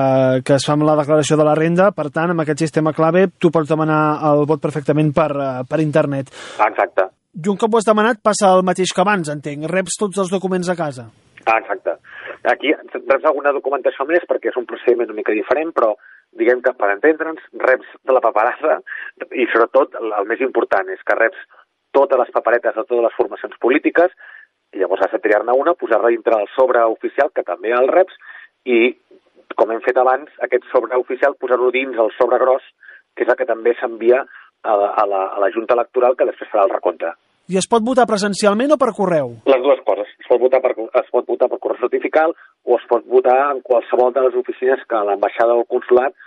que 0.45 0.57
es 0.59 0.65
fa 0.67 0.75
amb 0.77 0.85
la 0.87 0.95
declaració 0.99 1.39
de 1.39 1.47
la 1.47 1.55
renda, 1.57 1.89
per 1.95 2.11
tant, 2.13 2.31
amb 2.31 2.43
aquest 2.43 2.61
sistema 2.61 2.93
clave 2.93 3.25
tu 3.41 3.49
pots 3.53 3.71
demanar 3.71 4.01
el 4.29 4.45
vot 4.49 4.61
perfectament 4.61 5.09
per, 5.17 5.31
eh, 5.33 5.53
per 5.69 5.81
internet. 5.83 6.29
Exacte. 6.67 7.09
I 7.37 7.49
un 7.49 7.57
cop 7.59 7.73
ho 7.73 7.81
has 7.81 7.89
demanat 7.89 8.21
passa 8.25 8.53
el 8.55 8.63
mateix 8.65 8.93
que 8.93 9.03
abans, 9.03 9.29
entenc. 9.33 9.65
Reps 9.69 9.97
tots 9.99 10.21
els 10.21 10.31
documents 10.33 10.69
a 10.69 10.77
casa. 10.77 11.09
Exacte. 11.47 11.97
Aquí 12.47 12.71
reps 12.93 13.25
alguna 13.27 13.53
documentació 13.55 14.05
més 14.07 14.25
perquè 14.29 14.51
és 14.51 14.57
un 14.59 14.65
procediment 14.69 15.09
una 15.09 15.17
mica 15.19 15.35
diferent, 15.35 15.73
però 15.75 15.93
diguem 16.37 16.61
que 16.63 16.73
per 16.77 16.89
entendre'ns, 16.93 17.43
reps 17.63 17.93
de 18.05 18.15
la 18.15 18.21
paperassa 18.23 18.79
i 19.31 19.47
sobretot 19.51 19.97
el 19.99 20.27
més 20.29 20.41
important 20.45 20.89
és 20.93 21.01
que 21.05 21.17
reps 21.17 21.45
totes 21.97 22.21
les 22.23 22.33
paperetes 22.39 22.75
de 22.75 22.83
totes 22.85 23.05
les 23.07 23.17
formacions 23.17 23.59
polítiques, 23.63 24.13
i 24.75 24.81
llavors 24.81 25.05
has 25.05 25.13
de 25.15 25.21
triar-ne 25.23 25.55
una, 25.57 25.75
posar-la 25.79 26.11
dintre 26.13 26.37
del 26.37 26.49
sobre 26.55 26.83
oficial, 26.93 27.31
que 27.35 27.45
també 27.47 27.73
el 27.75 27.89
reps, 27.93 28.17
i, 28.67 28.91
com 29.57 29.71
hem 29.73 29.83
fet 29.85 29.97
abans, 29.97 30.29
aquest 30.45 30.67
sobre 30.73 30.99
oficial 30.99 31.37
posar-lo 31.39 31.71
dins 31.75 31.97
el 32.03 32.11
sobre 32.17 32.39
gros, 32.43 32.65
que 33.15 33.25
és 33.25 33.31
el 33.31 33.39
que 33.39 33.47
també 33.49 33.73
s'envia 33.79 34.21
a, 34.21 34.75
la, 34.75 34.91
a, 34.91 35.05
la, 35.09 35.23
a 35.37 35.41
la 35.41 35.49
Junta 35.55 35.77
Electoral, 35.77 36.17
que 36.19 36.27
després 36.29 36.51
farà 36.51 36.67
el 36.67 36.75
recompte. 36.75 37.13
I 37.47 37.55
es 37.61 37.67
pot 37.71 37.83
votar 37.87 38.03
presencialment 38.09 38.73
o 38.75 38.77
per 38.81 38.91
correu? 38.95 39.37
Les 39.47 39.61
dues 39.63 39.79
coses. 39.87 40.09
Es 40.19 40.27
pot 40.27 40.41
votar 40.41 40.59
per, 40.63 40.73
es 40.75 41.11
pot 41.15 41.27
votar 41.31 41.47
per 41.47 41.61
correu 41.63 41.79
certificat 41.79 42.35
o 42.67 42.75
es 42.75 42.87
pot 42.91 43.05
votar 43.07 43.37
en 43.53 43.61
qualsevol 43.63 44.11
de 44.13 44.25
les 44.25 44.35
oficines 44.35 44.83
que 44.89 45.03
l'ambaixada 45.09 45.55
o 45.55 45.63
el 45.63 45.69
consulat 45.71 46.17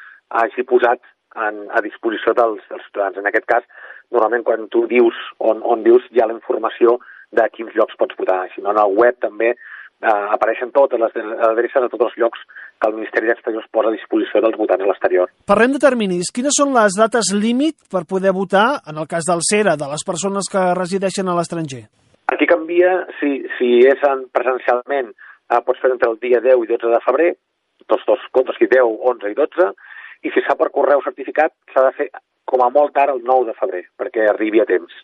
hagi 0.41 0.65
posat 0.65 1.03
en, 1.37 1.67
a 1.69 1.83
disposició 1.85 2.33
dels, 2.39 2.65
dels 2.73 2.87
ciutadans. 2.89 3.21
En 3.21 3.29
aquest 3.29 3.45
cas, 3.53 3.69
normalment 4.11 4.47
quan 4.47 4.69
tu 4.73 4.87
dius 4.91 5.17
on, 5.39 5.63
on 5.63 5.85
dius 5.87 6.07
hi 6.11 6.23
ha 6.23 6.29
la 6.31 6.37
informació 6.37 6.99
de 7.31 7.47
quins 7.55 7.75
llocs 7.77 7.99
pots 7.99 8.17
votar. 8.19 8.43
Si 8.55 8.63
no, 8.63 8.73
en 8.75 8.81
el 8.83 8.97
web 8.99 9.19
també 9.23 9.53
eh, 9.55 10.27
apareixen 10.35 10.73
totes 10.75 11.01
les 11.01 11.15
adreces 11.47 11.87
a 11.87 11.91
tots 11.93 12.09
els 12.09 12.19
llocs 12.23 12.43
que 12.81 12.89
el 12.89 12.97
Ministeri 12.97 13.31
d'Exteriors 13.31 13.69
posa 13.73 13.93
a 13.93 13.95
disposició 13.95 14.43
dels 14.43 14.59
votants 14.59 14.85
a 14.85 14.89
l'exterior. 14.89 15.31
Parlem 15.51 15.77
de 15.77 15.83
terminis. 15.83 16.33
Quines 16.35 16.57
són 16.57 16.73
les 16.75 16.97
dates 16.99 17.33
límit 17.37 17.77
per 17.93 18.07
poder 18.09 18.33
votar, 18.37 18.81
en 18.89 18.99
el 19.03 19.09
cas 19.11 19.29
del 19.29 19.45
CERA, 19.47 19.77
de 19.77 19.91
les 19.91 20.07
persones 20.07 20.49
que 20.51 20.65
resideixen 20.79 21.29
a 21.29 21.37
l'estranger? 21.39 21.85
Aquí 22.33 22.47
canvia, 22.47 22.95
si, 23.21 23.43
si 23.59 23.71
és 23.91 24.03
en 24.09 24.25
presencialment, 24.33 25.13
eh, 25.13 25.63
pots 25.67 25.83
fer 25.83 25.93
entre 25.93 26.11
el 26.11 26.19
dia 26.23 26.43
10 26.43 26.67
i 26.67 26.73
12 26.73 26.95
de 26.95 27.05
febrer, 27.05 27.31
tots 27.91 28.07
dos 28.09 28.27
comptes, 28.33 28.59
10, 28.61 28.83
11 29.13 29.33
i 29.33 29.39
12, 29.39 29.71
i 30.25 30.33
si 30.33 30.43
s'ha 30.45 30.57
per 30.57 30.71
correu 30.73 31.03
certificat, 31.05 31.53
s'ha 31.73 31.87
de 31.89 31.95
fer 31.97 32.09
com 32.51 32.65
a 32.65 32.71
molt 32.75 32.95
tard 32.97 33.15
el 33.15 33.23
9 33.23 33.47
de 33.49 33.57
febrer, 33.59 33.85
perquè 34.01 34.27
arribi 34.29 34.63
a 34.63 34.69
temps. 34.69 34.95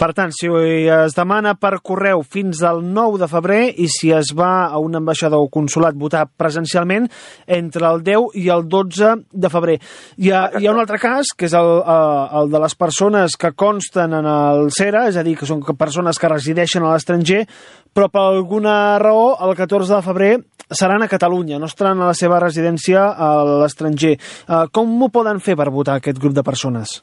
Per 0.00 0.14
tant, 0.16 0.30
si 0.32 0.48
es 0.48 1.12
demana 1.12 1.50
per 1.60 1.74
correu 1.84 2.22
fins 2.24 2.62
al 2.64 2.78
9 2.80 3.18
de 3.20 3.26
febrer 3.28 3.58
i 3.84 3.88
si 3.92 4.08
es 4.16 4.30
va 4.32 4.70
a 4.72 4.78
una 4.80 4.96
ambaixada 5.02 5.36
o 5.36 5.50
consulat 5.52 5.98
votar 6.00 6.22
presencialment 6.40 7.04
entre 7.44 7.84
el 7.84 8.00
10 8.06 8.38
i 8.40 8.46
el 8.48 8.64
12 8.64 9.10
de 9.28 9.50
febrer. 9.52 9.74
Hi 10.16 10.32
ha, 10.32 10.40
hi 10.56 10.64
ha 10.64 10.72
un 10.72 10.80
altre 10.80 10.96
cas, 11.02 11.34
que 11.36 11.50
és 11.50 11.56
el, 11.58 11.68
eh, 11.84 12.24
el 12.40 12.48
de 12.48 12.62
les 12.64 12.76
persones 12.80 13.36
que 13.36 13.52
consten 13.52 14.16
en 14.16 14.30
el 14.30 14.72
CERA, 14.72 15.04
és 15.12 15.20
a 15.20 15.26
dir, 15.26 15.36
que 15.36 15.50
són 15.50 15.60
persones 15.76 16.16
que 16.16 16.32
resideixen 16.32 16.86
a 16.86 16.94
l'estranger, 16.94 17.44
però 17.92 18.08
per 18.08 18.24
alguna 18.24 18.96
raó 19.04 19.34
el 19.44 19.52
14 19.58 19.98
de 19.98 20.02
febrer 20.08 20.32
seran 20.70 21.04
a 21.04 21.12
Catalunya, 21.12 21.60
no 21.60 21.68
estaran 21.68 22.00
a 22.00 22.08
la 22.08 22.16
seva 22.16 22.40
residència 22.40 23.04
a 23.12 23.30
l'estranger. 23.66 24.16
Eh, 24.16 24.64
com 24.72 24.96
ho 25.02 25.12
poden 25.12 25.44
fer 25.44 25.60
per 25.60 25.68
votar 25.68 26.00
aquest 26.00 26.24
grup 26.24 26.40
de 26.40 26.46
persones? 26.46 27.02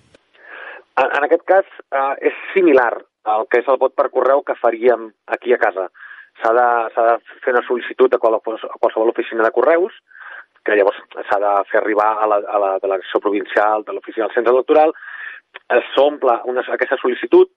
En, 0.98 1.10
en 1.18 1.28
aquest 1.28 1.46
cas 1.50 1.68
eh, 1.94 2.30
és 2.30 2.44
similar 2.54 2.94
al 3.28 3.48
que 3.52 3.62
és 3.62 3.68
el 3.70 3.80
vot 3.82 3.96
per 3.96 4.10
correu 4.14 4.44
que 4.48 4.58
faríem 4.60 5.10
aquí 5.36 5.54
a 5.54 5.62
casa. 5.62 5.90
S'ha 6.42 6.54
de, 6.54 6.68
de 6.96 7.40
fer 7.44 7.54
una 7.54 7.66
sol·licitud 7.68 8.14
a 8.14 8.22
qualsevol 8.22 9.12
oficina 9.12 9.46
de 9.46 9.54
correus, 9.56 9.94
que 10.66 10.76
llavors 10.78 11.00
s'ha 11.30 11.40
de 11.42 11.54
fer 11.72 11.80
arribar 11.82 12.10
a 12.22 12.28
la, 12.30 12.42
a 12.44 12.60
la 12.62 12.72
delegació 12.84 13.22
provincial 13.24 13.86
de 13.88 13.96
l'oficina 13.96 14.28
del 14.28 14.36
centre 14.36 14.54
electoral, 14.54 14.94
s'omple 15.96 16.36
aquesta 16.76 17.00
sol·licitud 17.02 17.50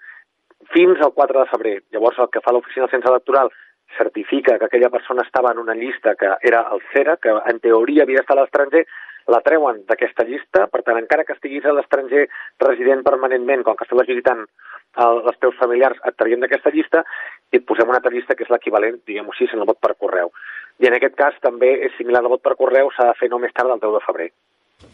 fins 0.74 1.00
al 1.00 1.12
4 1.16 1.40
de 1.40 1.50
febrer. 1.50 1.76
Llavors 1.92 2.18
el 2.22 2.30
que 2.32 2.42
fa 2.44 2.54
l'oficina 2.54 2.86
del 2.86 2.94
centre 2.94 3.12
electoral 3.12 3.50
certifica 3.98 4.58
que 4.58 4.68
aquella 4.68 4.90
persona 4.90 5.22
estava 5.26 5.52
en 5.52 5.58
una 5.58 5.74
llista 5.74 6.14
que 6.14 6.30
era 6.42 6.64
el 6.72 6.82
CERA, 6.92 7.16
que 7.16 7.32
en 7.52 7.58
teoria 7.60 8.04
havia 8.04 8.20
d'estar 8.20 8.38
a 8.38 8.42
l'estranger, 8.42 8.84
la 9.28 9.40
treuen 9.44 9.82
d'aquesta 9.88 10.24
llista, 10.24 10.66
per 10.72 10.82
tant, 10.86 10.98
encara 11.00 11.24
que 11.24 11.34
estiguis 11.36 11.66
a 11.66 11.74
l'estranger 11.76 12.26
resident 12.62 13.04
permanentment, 13.06 13.64
com 13.66 13.76
que 13.76 13.88
visitant 14.08 14.46
el, 14.96 15.20
els 15.26 15.38
teus 15.40 15.56
familiars, 15.58 16.00
et 16.06 16.16
traiem 16.18 16.40
d'aquesta 16.40 16.72
llista 16.74 17.04
i 17.52 17.60
et 17.60 17.66
posem 17.66 17.88
una 17.88 18.00
altra 18.00 18.12
llista 18.14 18.34
que 18.34 18.44
és 18.46 18.50
l'equivalent, 18.50 19.00
diguem-ho 19.06 19.34
així, 19.34 19.50
en 19.52 19.62
el 19.62 19.68
vot 19.68 19.80
per 19.80 19.94
correu. 19.98 20.32
I 20.80 20.88
en 20.88 20.96
aquest 20.96 21.16
cas 21.18 21.36
també 21.44 21.74
és 21.86 21.94
similar 21.98 22.24
al 22.24 22.32
vot 22.32 22.42
per 22.42 22.56
correu, 22.56 22.90
s'ha 22.94 23.10
de 23.10 23.18
fer 23.20 23.30
no 23.30 23.38
més 23.38 23.52
tard 23.52 23.68
del 23.68 23.82
10 23.82 23.98
de 23.98 24.04
febrer. 24.06 24.30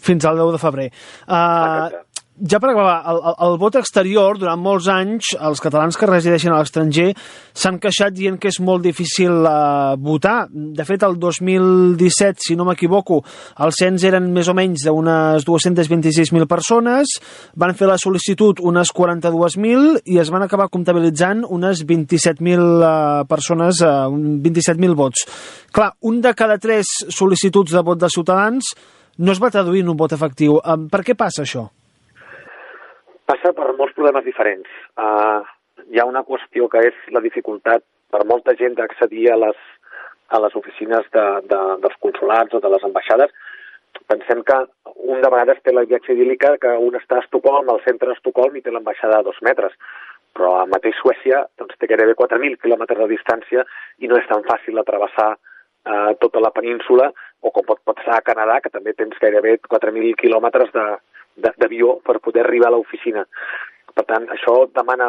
Fins 0.02 0.26
al 0.26 0.40
10 0.42 0.56
de 0.56 0.61
febrer. 0.61 0.88
Uh, 1.28 2.02
ja 2.37 2.59
per 2.61 2.71
acabar, 2.71 2.97
el, 3.09 3.19
el, 3.47 3.55
vot 3.61 3.76
exterior, 3.81 4.37
durant 4.38 4.61
molts 4.61 4.88
anys, 4.93 5.31
els 5.40 5.61
catalans 5.62 5.97
que 5.97 6.09
resideixen 6.09 6.52
a 6.52 6.59
l'estranger 6.61 7.09
s'han 7.57 7.78
queixat 7.81 8.12
dient 8.16 8.37
que 8.40 8.50
és 8.52 8.59
molt 8.61 8.85
difícil 8.85 9.47
uh, 9.49 9.97
votar. 9.97 10.49
De 10.52 10.85
fet, 10.85 11.05
el 11.07 11.16
2017, 11.23 12.45
si 12.49 12.57
no 12.59 12.66
m'equivoco, 12.69 13.23
els 13.64 13.81
cens 13.81 14.05
eren 14.05 14.28
més 14.35 14.50
o 14.52 14.57
menys 14.57 14.85
d'unes 14.85 15.47
226.000 15.49 16.49
persones, 16.50 17.16
van 17.57 17.73
fer 17.78 17.88
la 17.88 17.97
sol·licitud 18.00 18.61
unes 18.61 18.93
42.000 18.93 20.02
i 20.12 20.21
es 20.21 20.33
van 20.33 20.45
acabar 20.45 20.69
comptabilitzant 20.73 21.47
unes 21.49 21.87
27.000 21.88 22.61
uh, 22.61 23.25
persones, 23.31 23.81
uh, 23.81 24.11
27.000 24.12 24.99
vots. 24.99 25.25
Clar, 25.73 25.95
un 26.05 26.21
de 26.21 26.37
cada 26.37 26.61
tres 26.61 26.93
sol·licituds 27.09 27.73
de 27.73 27.85
vot 27.87 28.00
de 28.00 28.12
ciutadans 28.12 28.76
no 29.16 29.33
es 29.33 29.40
va 29.40 29.49
traduir 29.49 29.81
en 29.81 29.95
un 29.95 29.97
vot 29.97 30.12
efectiu. 30.12 30.61
Per 30.93 31.00
què 31.05 31.16
passa 31.16 31.47
això? 31.47 31.64
Passa 33.26 33.50
per 33.59 33.73
molts 33.75 33.95
problemes 33.97 34.25
diferents. 34.26 34.71
Uh, 34.95 35.42
hi 35.90 35.99
ha 35.99 36.06
una 36.06 36.23
qüestió 36.28 36.68
que 36.71 36.85
és 36.88 36.99
la 37.14 37.23
dificultat 37.25 37.83
per 38.14 38.23
molta 38.30 38.54
gent 38.61 38.76
d'accedir 38.78 39.26
a 39.33 39.38
les, 39.42 39.59
a 40.30 40.40
les 40.45 40.54
oficines 40.61 41.09
de, 41.16 41.25
de, 41.50 41.61
dels 41.83 41.99
consulats 42.04 42.54
o 42.54 42.61
de 42.62 42.71
les 42.71 42.87
ambaixades. 42.87 43.35
Pensem 44.06 44.45
que 44.47 44.59
un 45.11 45.25
de 45.25 45.30
vegades 45.33 45.59
té 45.64 45.75
la 45.75 45.83
viatge 45.88 46.14
idíl·lica 46.14 46.54
que 46.62 46.76
un 46.87 46.99
està 47.00 47.18
a 47.18 47.25
Estocolm, 47.25 47.73
al 47.73 47.83
centre 47.87 48.12
d'Estocolm, 48.12 48.59
i 48.59 48.62
té 48.62 48.71
l'ambaixada 48.71 49.18
a 49.18 49.26
dos 49.26 49.42
metres. 49.42 49.75
Però 50.37 50.52
a 50.61 50.68
mateix 50.71 50.95
Suècia 51.00 51.42
doncs, 51.59 51.75
té 51.80 51.90
gairebé 51.90 52.14
4.000 52.14 52.61
quilòmetres 52.62 53.02
de 53.02 53.11
distància 53.11 53.66
i 53.99 54.11
no 54.11 54.21
és 54.21 54.30
tan 54.30 54.47
fàcil 54.47 54.78
de 54.78 54.87
travessar 54.87 55.33
eh, 55.35 56.14
tota 56.23 56.42
la 56.45 56.52
península, 56.54 57.11
o 57.42 57.50
com 57.50 57.66
pot 57.66 57.83
passar 57.88 58.21
a 58.21 58.25
Canadà, 58.26 58.61
que 58.62 58.71
també 58.71 58.95
tens 58.95 59.18
gairebé 59.23 59.56
4.000 59.66 60.14
quilòmetres 60.21 60.71
de, 60.76 60.87
d'avió 61.37 61.99
per 62.05 62.21
poder 62.25 62.45
arribar 62.45 62.73
a 62.73 62.76
l'oficina. 62.76 63.26
Per 63.97 64.05
tant, 64.05 64.26
això 64.33 64.66
demana 64.76 65.09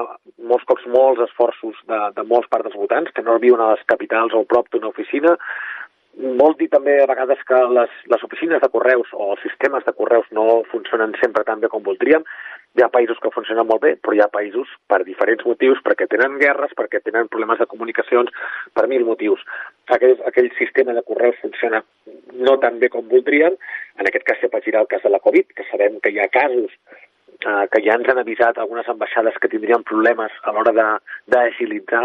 molts 0.49 0.67
cops 0.67 0.85
molts 0.87 1.23
esforços 1.25 1.79
de, 1.91 1.97
de 2.15 2.23
molts 2.23 2.47
parts 2.51 2.69
dels 2.69 2.79
votants 2.79 3.11
que 3.15 3.23
no 3.25 3.39
viuen 3.43 3.63
a 3.63 3.73
les 3.73 3.83
capitals 3.91 4.35
o 4.35 4.45
prop 4.47 4.69
d'una 4.71 4.91
oficina. 4.93 5.33
Vol 6.39 6.55
dir 6.57 6.69
també 6.71 6.95
a 7.01 7.09
vegades 7.09 7.41
que 7.49 7.57
les, 7.75 7.97
les 8.13 8.23
oficines 8.25 8.63
de 8.63 8.69
correus 8.73 9.11
o 9.13 9.33
els 9.33 9.43
sistemes 9.43 9.83
de 9.85 9.93
correus 9.97 10.29
no 10.31 10.63
funcionen 10.71 11.13
sempre 11.19 11.43
tan 11.45 11.59
bé 11.59 11.69
com 11.73 11.83
voldríem. 11.83 12.23
Hi 12.77 12.83
ha 12.85 12.91
països 12.93 13.17
que 13.21 13.31
funcionen 13.33 13.65
molt 13.65 13.81
bé, 13.81 13.95
però 13.97 14.13
hi 14.13 14.21
ha 14.21 14.29
països 14.33 14.69
per 14.91 14.99
diferents 15.05 15.45
motius, 15.49 15.79
perquè 15.85 16.05
tenen 16.11 16.37
guerres, 16.41 16.75
perquè 16.77 17.01
tenen 17.01 17.29
problemes 17.33 17.57
de 17.57 17.65
comunicacions, 17.71 18.29
per 18.77 18.85
mil 18.91 19.05
motius. 19.07 19.41
Aquell, 19.95 20.13
aquell 20.29 20.51
sistema 20.59 20.93
de 20.93 21.01
correus 21.07 21.39
funciona 21.41 21.81
no 22.37 22.57
tan 22.61 22.77
bé 22.79 22.91
com 22.93 23.07
voldríem. 23.09 23.57
En 23.97 24.09
aquest 24.09 24.27
cas 24.29 24.39
s'afegirà 24.43 24.85
el 24.85 24.91
cas 24.91 25.01
de 25.01 25.09
la 25.09 25.23
Covid, 25.25 25.49
que 25.57 25.65
sabem 25.71 25.97
que 26.03 26.13
hi 26.13 26.21
ha 26.21 26.29
casos 26.29 26.75
eh, 27.45 27.65
que 27.71 27.81
ja 27.85 27.95
ens 27.97 28.09
han 28.09 28.21
avisat 28.21 28.57
algunes 28.57 28.87
ambaixades 28.89 29.37
que 29.41 29.49
tindrien 29.51 29.83
problemes 29.87 30.33
a 30.43 30.53
l'hora 30.53 30.73
d'agilitzar 31.33 32.03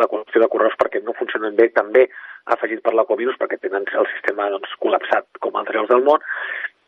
la 0.00 0.10
qüestió 0.10 0.42
de 0.42 0.50
correus 0.52 0.76
perquè 0.80 1.02
no 1.04 1.16
funcionen 1.18 1.56
bé 1.58 1.70
també 1.74 2.06
afegit 2.54 2.82
per 2.84 2.94
la 2.94 3.06
Covid 3.08 3.36
perquè 3.40 3.58
tenen 3.60 3.86
el 4.02 4.08
sistema 4.14 4.48
doncs, 4.52 4.72
col·lapsat 4.82 5.26
com 5.44 5.58
altres 5.58 5.88
del 5.90 6.04
món 6.06 6.22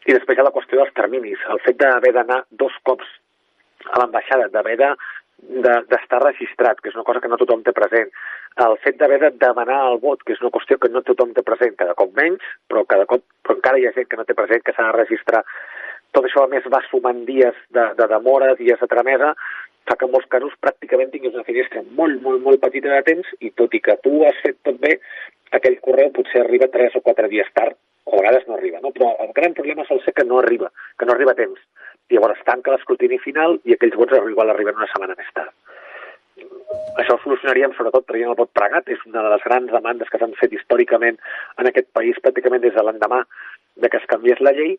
i 0.06 0.14
després 0.14 0.36
hi 0.36 0.42
ha 0.42 0.46
la 0.48 0.54
qüestió 0.54 0.80
dels 0.80 0.94
terminis, 0.98 1.42
el 1.54 1.60
fet 1.66 1.78
d'haver 1.80 2.12
d'anar 2.16 2.42
dos 2.62 2.74
cops 2.88 3.08
a 3.90 3.98
l'ambaixada, 4.00 4.48
d'haver 4.52 4.78
de 4.80 4.94
d'estar 5.42 6.20
de, 6.20 6.26
registrat, 6.28 6.80
que 6.80 6.90
és 6.92 6.94
una 6.94 7.04
cosa 7.04 7.20
que 7.20 7.28
no 7.28 7.38
tothom 7.40 7.64
té 7.66 7.72
present. 7.74 8.12
El 8.62 8.76
fet 8.84 8.98
d'haver 9.00 9.18
de 9.24 9.30
demanar 9.42 9.80
el 9.88 9.98
vot, 9.98 10.22
que 10.22 10.36
és 10.36 10.42
una 10.42 10.52
qüestió 10.54 10.78
que 10.78 10.90
no 10.92 11.02
tothom 11.02 11.32
té 11.34 11.42
present, 11.42 11.74
cada 11.80 11.96
cop 11.98 12.12
menys, 12.14 12.44
però 12.70 12.84
cada 12.86 13.08
cop 13.10 13.24
però 13.42 13.56
encara 13.58 13.80
hi 13.80 13.88
ha 13.88 13.94
gent 13.96 14.06
que 14.06 14.20
no 14.20 14.26
té 14.28 14.36
present 14.38 14.62
que 14.62 14.74
s'ha 14.76 14.86
de 14.90 14.98
registrar. 15.00 15.42
Tot 16.14 16.28
això, 16.28 16.44
a 16.44 16.52
més, 16.52 16.68
va 16.70 16.82
sumant 16.86 17.24
dies 17.26 17.58
de, 17.74 17.88
de 17.98 18.08
demora, 18.14 18.52
dies 18.54 18.78
de 18.78 18.86
tramesa, 18.86 19.32
fa 19.88 19.96
que 19.98 20.06
en 20.06 20.12
molts 20.14 20.28
casos 20.30 20.54
pràcticament 20.62 21.10
tinguis 21.10 21.34
una 21.34 21.48
finestra 21.48 21.82
molt, 21.98 22.20
molt, 22.22 22.42
molt 22.44 22.62
petita 22.62 22.92
de 22.92 23.02
temps 23.08 23.32
i 23.40 23.50
tot 23.58 23.74
i 23.74 23.80
que 23.82 23.98
tu 24.04 24.20
has 24.28 24.38
fet 24.44 24.60
tot 24.62 24.78
bé, 24.84 24.98
aquell 25.58 25.80
correu 25.82 26.12
potser 26.14 26.44
arriba 26.44 26.70
3 26.70 27.00
o 27.00 27.02
4 27.08 27.32
dies 27.32 27.50
tard, 27.56 27.74
a 28.06 28.16
vegades 28.16 28.48
no 28.48 28.54
arriba, 28.54 28.80
no? 28.82 28.90
però 28.90 29.12
el 29.24 29.32
gran 29.36 29.54
problema 29.54 29.84
sol 29.86 30.02
ser 30.04 30.14
que 30.14 30.24
no 30.24 30.40
arriba, 30.40 30.72
que 30.98 31.06
no 31.06 31.14
arriba 31.14 31.32
a 31.32 31.38
temps. 31.38 31.60
I 32.10 32.18
llavors 32.18 32.42
tanca 32.44 32.74
l'escrutini 32.74 33.18
final 33.22 33.60
i 33.64 33.76
aquells 33.76 33.96
vots 33.96 34.18
igual 34.30 34.50
arriben 34.50 34.78
una 34.78 34.90
setmana 34.90 35.16
més 35.18 35.30
tard. 35.36 35.54
Això 37.00 37.14
ho 37.14 37.20
solucionaríem 37.22 37.74
sobretot 37.76 38.06
traient 38.08 38.32
el 38.32 38.38
vot 38.38 38.50
pregat, 38.56 38.88
és 38.88 39.00
una 39.08 39.22
de 39.24 39.30
les 39.32 39.44
grans 39.46 39.70
demandes 39.72 40.10
que 40.10 40.18
s'han 40.20 40.34
fet 40.40 40.52
històricament 40.56 41.18
en 41.60 41.68
aquest 41.68 41.88
país 41.96 42.18
pràcticament 42.24 42.64
des 42.64 42.74
de 42.74 42.84
l'endemà 42.84 43.22
de 43.84 43.88
que 43.88 44.00
es 44.00 44.08
canviés 44.10 44.40
la 44.40 44.54
llei. 44.56 44.74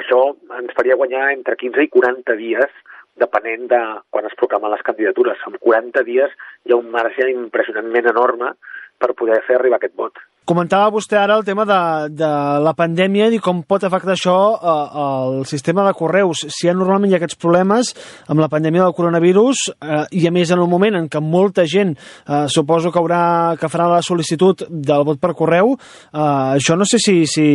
Això 0.00 0.20
ens 0.58 0.76
faria 0.76 0.98
guanyar 1.00 1.30
entre 1.32 1.56
15 1.56 1.86
i 1.86 1.90
40 1.96 2.36
dies 2.38 2.78
depenent 3.22 3.66
de 3.72 3.82
quan 4.12 4.28
es 4.28 4.36
proclamen 4.38 4.74
les 4.74 4.84
candidatures. 4.86 5.42
En 5.48 5.58
40 5.58 6.04
dies 6.06 6.32
hi 6.64 6.74
ha 6.74 6.80
un 6.80 6.90
marge 6.92 7.30
impressionantment 7.32 8.10
enorme 8.12 8.52
per 8.98 9.14
poder 9.18 9.42
fer 9.48 9.58
arribar 9.58 9.80
aquest 9.80 9.96
vot. 9.96 10.20
Comentava 10.46 10.92
vostè 10.94 11.16
ara 11.18 11.34
el 11.40 11.42
tema 11.42 11.64
de, 11.66 11.76
de 12.14 12.26
la 12.62 12.72
pandèmia 12.78 13.26
i 13.34 13.40
com 13.42 13.64
pot 13.66 13.82
afectar 13.82 14.12
això 14.14 14.36
eh, 14.54 14.74
el 15.02 15.40
sistema 15.50 15.82
de 15.82 15.94
correus. 15.98 16.44
Si 16.54 16.68
ja 16.68 16.74
normalment 16.76 17.10
hi 17.10 17.16
ha 17.16 17.18
aquests 17.18 17.40
problemes 17.42 17.90
amb 18.30 18.38
la 18.38 18.46
pandèmia 18.52 18.84
del 18.84 18.94
coronavirus 18.94 19.64
eh, 19.74 20.04
i 20.14 20.22
a 20.28 20.32
més 20.36 20.52
en 20.54 20.62
el 20.62 20.70
moment 20.70 21.00
en 21.00 21.08
què 21.10 21.18
molta 21.18 21.64
gent 21.66 21.96
eh, 21.96 22.44
suposo 22.46 22.92
que 22.94 23.02
haurà 23.02 23.24
que 23.58 23.72
farà 23.72 23.88
la 23.90 24.04
sol·licitud 24.06 24.62
del 24.70 25.02
vot 25.08 25.18
per 25.18 25.34
correu, 25.34 25.74
eh, 25.74 26.22
això 26.60 26.78
no 26.78 26.86
sé 26.86 27.02
si, 27.02 27.16
si 27.26 27.48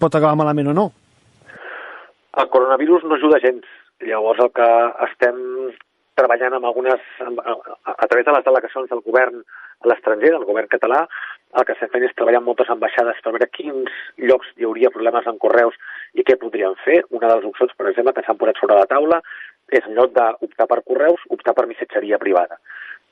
pot 0.00 0.16
acabar 0.16 0.40
malament 0.40 0.72
o 0.72 0.78
no. 0.80 0.88
El 2.40 2.48
coronavirus 2.48 3.04
no 3.04 3.20
ajuda 3.20 3.44
gens. 3.44 3.68
Llavors 4.08 4.40
el 4.40 4.54
que 4.56 4.72
estem 5.10 5.36
treballant 6.16 6.56
amb 6.56 6.72
algunes, 6.72 7.02
a, 7.20 7.28
a, 7.28 7.92
a 7.92 8.06
través 8.08 8.24
de 8.24 8.34
les 8.38 8.46
delegacions 8.46 8.88
del 8.88 9.04
govern 9.04 9.42
a 9.84 9.90
l'estranger, 9.92 10.32
del 10.34 10.46
govern 10.48 10.70
català, 10.72 11.04
el 11.56 11.64
que 11.64 11.72
estem 11.72 11.88
fent 11.92 12.04
és 12.04 12.14
treballar 12.16 12.42
amb 12.42 12.50
moltes 12.50 12.68
ambaixades 12.72 13.20
per 13.24 13.32
veure 13.32 13.48
quins 13.56 13.92
llocs 14.30 14.50
hi 14.56 14.66
hauria 14.68 14.92
problemes 14.92 15.28
en 15.30 15.38
correus 15.40 15.76
i 16.12 16.24
què 16.26 16.36
podríem 16.40 16.74
fer. 16.84 17.00
Una 17.08 17.30
de 17.30 17.38
les 17.38 17.46
opcions, 17.48 17.72
per 17.78 17.88
exemple, 17.88 18.12
que 18.16 18.24
s'han 18.26 18.40
posat 18.40 18.60
sobre 18.60 18.76
la 18.76 18.88
taula 18.90 19.22
és 19.72 19.86
en 19.86 19.96
lloc 19.96 20.12
d'optar 20.16 20.66
per 20.68 20.82
correus, 20.84 21.24
optar 21.34 21.54
per 21.56 21.68
missatgeria 21.70 22.20
privada. 22.20 22.60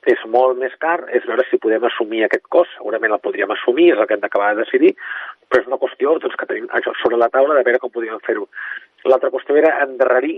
és 0.07 0.21
molt 0.31 0.55
més 0.55 0.71
car, 0.79 1.01
és 1.11 1.25
veure 1.27 1.43
si 1.49 1.57
podem 1.59 1.83
assumir 1.83 2.21
aquest 2.23 2.45
cost. 2.47 2.71
Segurament 2.77 3.11
el 3.11 3.19
podríem 3.19 3.49
assumir, 3.51 3.89
és 3.91 3.99
el 3.99 4.07
que 4.07 4.13
hem 4.15 4.21
d'acabar 4.21 4.53
de 4.53 4.61
decidir, 4.61 4.93
però 5.49 5.59
és 5.59 5.67
una 5.67 5.79
qüestió 5.81 6.13
doncs, 6.21 6.37
que 6.39 6.45
tenim 6.47 6.69
sobre 7.01 7.17
la 7.19 7.27
taula 7.33 7.57
de 7.57 7.63
veure 7.67 7.81
com 7.81 7.91
podríem 7.91 8.21
fer-ho. 8.23 8.45
L'altra 9.03 9.33
qüestió 9.33 9.57
era 9.59 9.73
endarrerir 9.83 10.37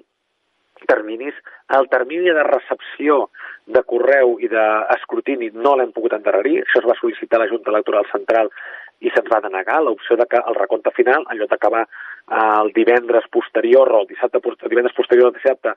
terminis. 0.88 1.38
El 1.76 1.90
termini 1.90 2.32
de 2.36 2.44
recepció 2.48 3.30
de 3.68 3.84
correu 3.84 4.38
i 4.44 4.50
d'escrutini 4.52 5.52
no 5.54 5.76
l'hem 5.78 5.92
pogut 5.96 6.16
endarrerir. 6.18 6.62
Això 6.64 6.84
es 6.84 6.90
va 6.90 6.98
sol·licitar 7.00 7.40
a 7.40 7.44
la 7.46 7.50
Junta 7.52 7.74
Electoral 7.74 8.08
Central 8.12 8.52
i 9.00 9.12
se'ns 9.14 9.32
va 9.32 9.42
denegar 9.44 9.80
l'opció 9.84 10.18
de 10.20 10.26
que 10.28 10.40
el 10.52 10.58
recompte 10.58 10.92
final, 10.96 11.24
en 11.30 11.40
lloc 11.40 11.52
d'acabar 11.54 11.86
eh, 11.86 12.36
el 12.36 12.74
divendres 12.76 13.28
posterior 13.32 13.92
o 13.92 14.02
el 14.02 14.10
dissabte, 14.10 14.42
el 14.44 14.74
divendres 14.74 14.96
posterior 14.98 15.30
al 15.30 15.38
dissabte 15.38 15.76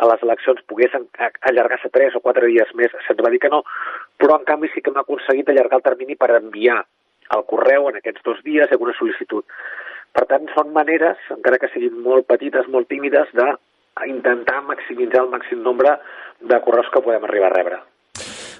a 0.00 0.08
les 0.08 0.22
eleccions 0.22 0.62
poguessin 0.70 1.08
allargar-se 1.50 1.90
tres 1.92 2.14
o 2.16 2.22
quatre 2.24 2.46
dies 2.48 2.70
més, 2.78 2.94
se'ns 3.06 3.20
va 3.24 3.32
dir 3.32 3.40
que 3.42 3.50
no, 3.52 3.64
però 4.16 4.38
en 4.38 4.46
canvi 4.48 4.70
sí 4.72 4.80
que 4.80 4.92
hem 4.92 5.00
aconseguit 5.02 5.50
allargar 5.50 5.80
el 5.80 5.86
termini 5.88 6.16
per 6.16 6.30
enviar 6.38 6.78
el 7.36 7.44
correu 7.50 7.88
en 7.90 7.98
aquests 7.98 8.24
dos 8.26 8.40
dies 8.46 8.70
i 8.70 8.76
alguna 8.76 8.94
sol·licitud. 8.98 9.44
Per 10.16 10.24
tant, 10.30 10.48
són 10.54 10.72
maneres, 10.74 11.18
encara 11.34 11.58
que 11.62 11.70
siguin 11.74 12.00
molt 12.02 12.26
petites, 12.30 12.66
molt 12.70 12.88
tímides, 12.90 13.28
de 13.36 13.46
intentar 14.08 14.62
maximitzar 14.66 15.24
el 15.24 15.32
màxim 15.32 15.62
nombre 15.62 15.96
de 16.40 16.60
correus 16.64 16.88
que 16.92 17.02
podem 17.04 17.24
arribar 17.24 17.50
a 17.50 17.56
rebre. 17.56 17.80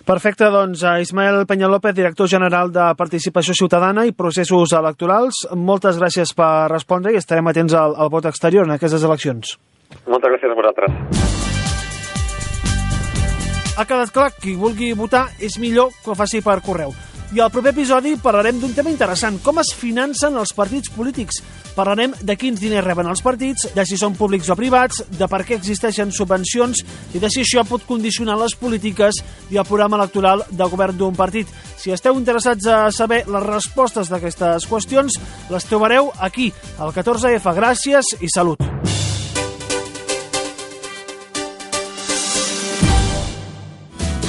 Perfecte, 0.04 0.48
doncs, 0.50 0.82
a 0.82 0.98
Ismael 1.00 1.46
Peñalópez, 1.46 1.94
director 1.94 2.28
general 2.28 2.72
de 2.72 2.86
Participació 2.96 3.54
Ciutadana 3.54 4.06
i 4.08 4.16
Processos 4.16 4.72
Electorals, 4.72 5.44
moltes 5.54 6.00
gràcies 6.00 6.32
per 6.34 6.70
respondre 6.72 7.12
i 7.12 7.20
estarem 7.20 7.46
atents 7.46 7.76
al, 7.76 7.94
al 7.94 8.10
vot 8.10 8.26
exterior 8.26 8.66
en 8.66 8.74
aquestes 8.74 9.04
eleccions. 9.04 9.58
Moltes 10.08 10.32
gràcies 10.32 10.50
a 10.50 10.56
vosaltres. 10.56 10.90
Ha 13.76 13.86
quedat 13.86 14.10
clar 14.12 14.30
que 14.34 14.42
qui 14.42 14.56
vulgui 14.58 14.90
votar 14.96 15.28
és 15.40 15.60
millor 15.60 15.92
que 16.02 16.10
ho 16.12 16.16
faci 16.18 16.42
per 16.44 16.58
correu. 16.64 16.90
I 17.30 17.38
al 17.38 17.52
proper 17.54 17.70
episodi 17.70 18.16
parlarem 18.18 18.58
d'un 18.58 18.72
tema 18.74 18.90
interessant, 18.90 19.38
com 19.44 19.60
es 19.62 19.70
financen 19.78 20.34
els 20.36 20.50
partits 20.56 20.90
polítics. 20.90 21.38
Parlarem 21.80 22.12
de 22.20 22.34
quins 22.36 22.60
diners 22.60 22.84
reben 22.84 23.08
els 23.08 23.22
partits, 23.24 23.70
de 23.72 23.84
si 23.88 23.96
són 23.96 24.12
públics 24.12 24.50
o 24.52 24.56
privats, 24.58 24.98
de 25.16 25.24
per 25.32 25.38
què 25.48 25.56
existeixen 25.56 26.10
subvencions 26.12 26.82
i 27.16 27.22
de 27.22 27.30
si 27.32 27.40
això 27.40 27.64
pot 27.64 27.86
condicionar 27.88 28.36
les 28.36 28.52
polítiques 28.60 29.22
i 29.48 29.56
el 29.56 29.64
programa 29.64 29.96
electoral 29.96 30.44
del 30.50 30.68
govern 30.68 30.98
d'un 31.00 31.16
partit. 31.16 31.48
Si 31.80 31.88
esteu 31.88 32.20
interessats 32.20 32.68
a 32.68 32.82
saber 32.92 33.22
les 33.24 33.48
respostes 33.48 34.12
d'aquestes 34.12 34.68
qüestions, 34.68 35.16
les 35.48 35.68
trobareu 35.72 36.12
aquí, 36.20 36.52
al 36.76 36.92
14F. 36.92 37.56
Gràcies 37.56 38.12
i 38.20 38.28
salut. 38.28 38.60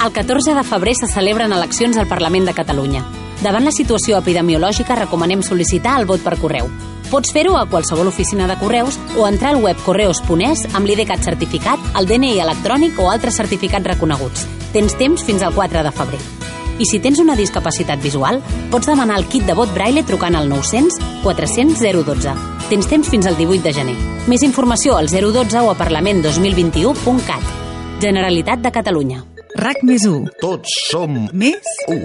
El 0.02 0.10
14 0.10 0.56
de 0.56 0.64
febrer 0.64 0.96
se 0.96 1.06
celebren 1.06 1.52
eleccions 1.52 2.00
al 2.00 2.08
Parlament 2.08 2.48
de 2.48 2.56
Catalunya. 2.56 3.04
Davant 3.42 3.64
la 3.66 3.72
situació 3.74 4.20
epidemiològica 4.22 4.94
recomanem 4.94 5.40
sol·licitar 5.42 5.96
el 5.98 6.06
vot 6.06 6.22
per 6.22 6.36
correu. 6.38 6.68
Pots 7.10 7.32
fer-ho 7.34 7.56
a 7.58 7.64
qualsevol 7.66 8.06
oficina 8.06 8.46
de 8.46 8.54
correus 8.60 8.98
o 9.18 9.26
entrar 9.26 9.50
al 9.52 9.62
web 9.64 9.76
correus.es 9.82 10.62
amb 10.72 10.86
l'IDCAT 10.86 11.24
certificat, 11.26 11.80
el 11.98 12.06
DNI 12.06 12.38
electrònic 12.40 13.00
o 13.02 13.10
altres 13.10 13.36
certificats 13.40 13.90
reconeguts. 13.90 14.46
Tens 14.72 14.94
temps 14.96 15.24
fins 15.26 15.42
al 15.42 15.56
4 15.56 15.82
de 15.82 15.92
febrer. 15.92 16.20
I 16.78 16.86
si 16.88 17.00
tens 17.02 17.18
una 17.20 17.34
discapacitat 17.36 18.00
visual, 18.00 18.38
pots 18.70 18.86
demanar 18.88 19.18
el 19.18 19.26
kit 19.28 19.44
de 19.44 19.56
vot 19.58 19.74
braille 19.74 20.04
trucant 20.06 20.38
al 20.38 20.48
900 20.48 21.00
400 21.24 21.82
012. 21.82 22.36
Tens 22.70 22.88
temps 22.88 23.10
fins 23.10 23.26
al 23.26 23.36
18 23.36 23.66
de 23.66 23.72
gener. 23.74 23.96
Més 24.30 24.46
informació 24.46 24.94
al 24.96 25.10
012 25.10 25.66
o 25.66 25.72
a 25.72 25.76
parlament2021.cat. 25.82 27.50
Generalitat 28.06 28.62
de 28.62 28.72
Catalunya. 28.72 29.24
RAC 29.58 29.82
més 29.82 30.06
1. 30.08 30.38
Tots 30.40 30.78
som 30.86 31.26
Més 31.34 31.76
u. 31.90 31.98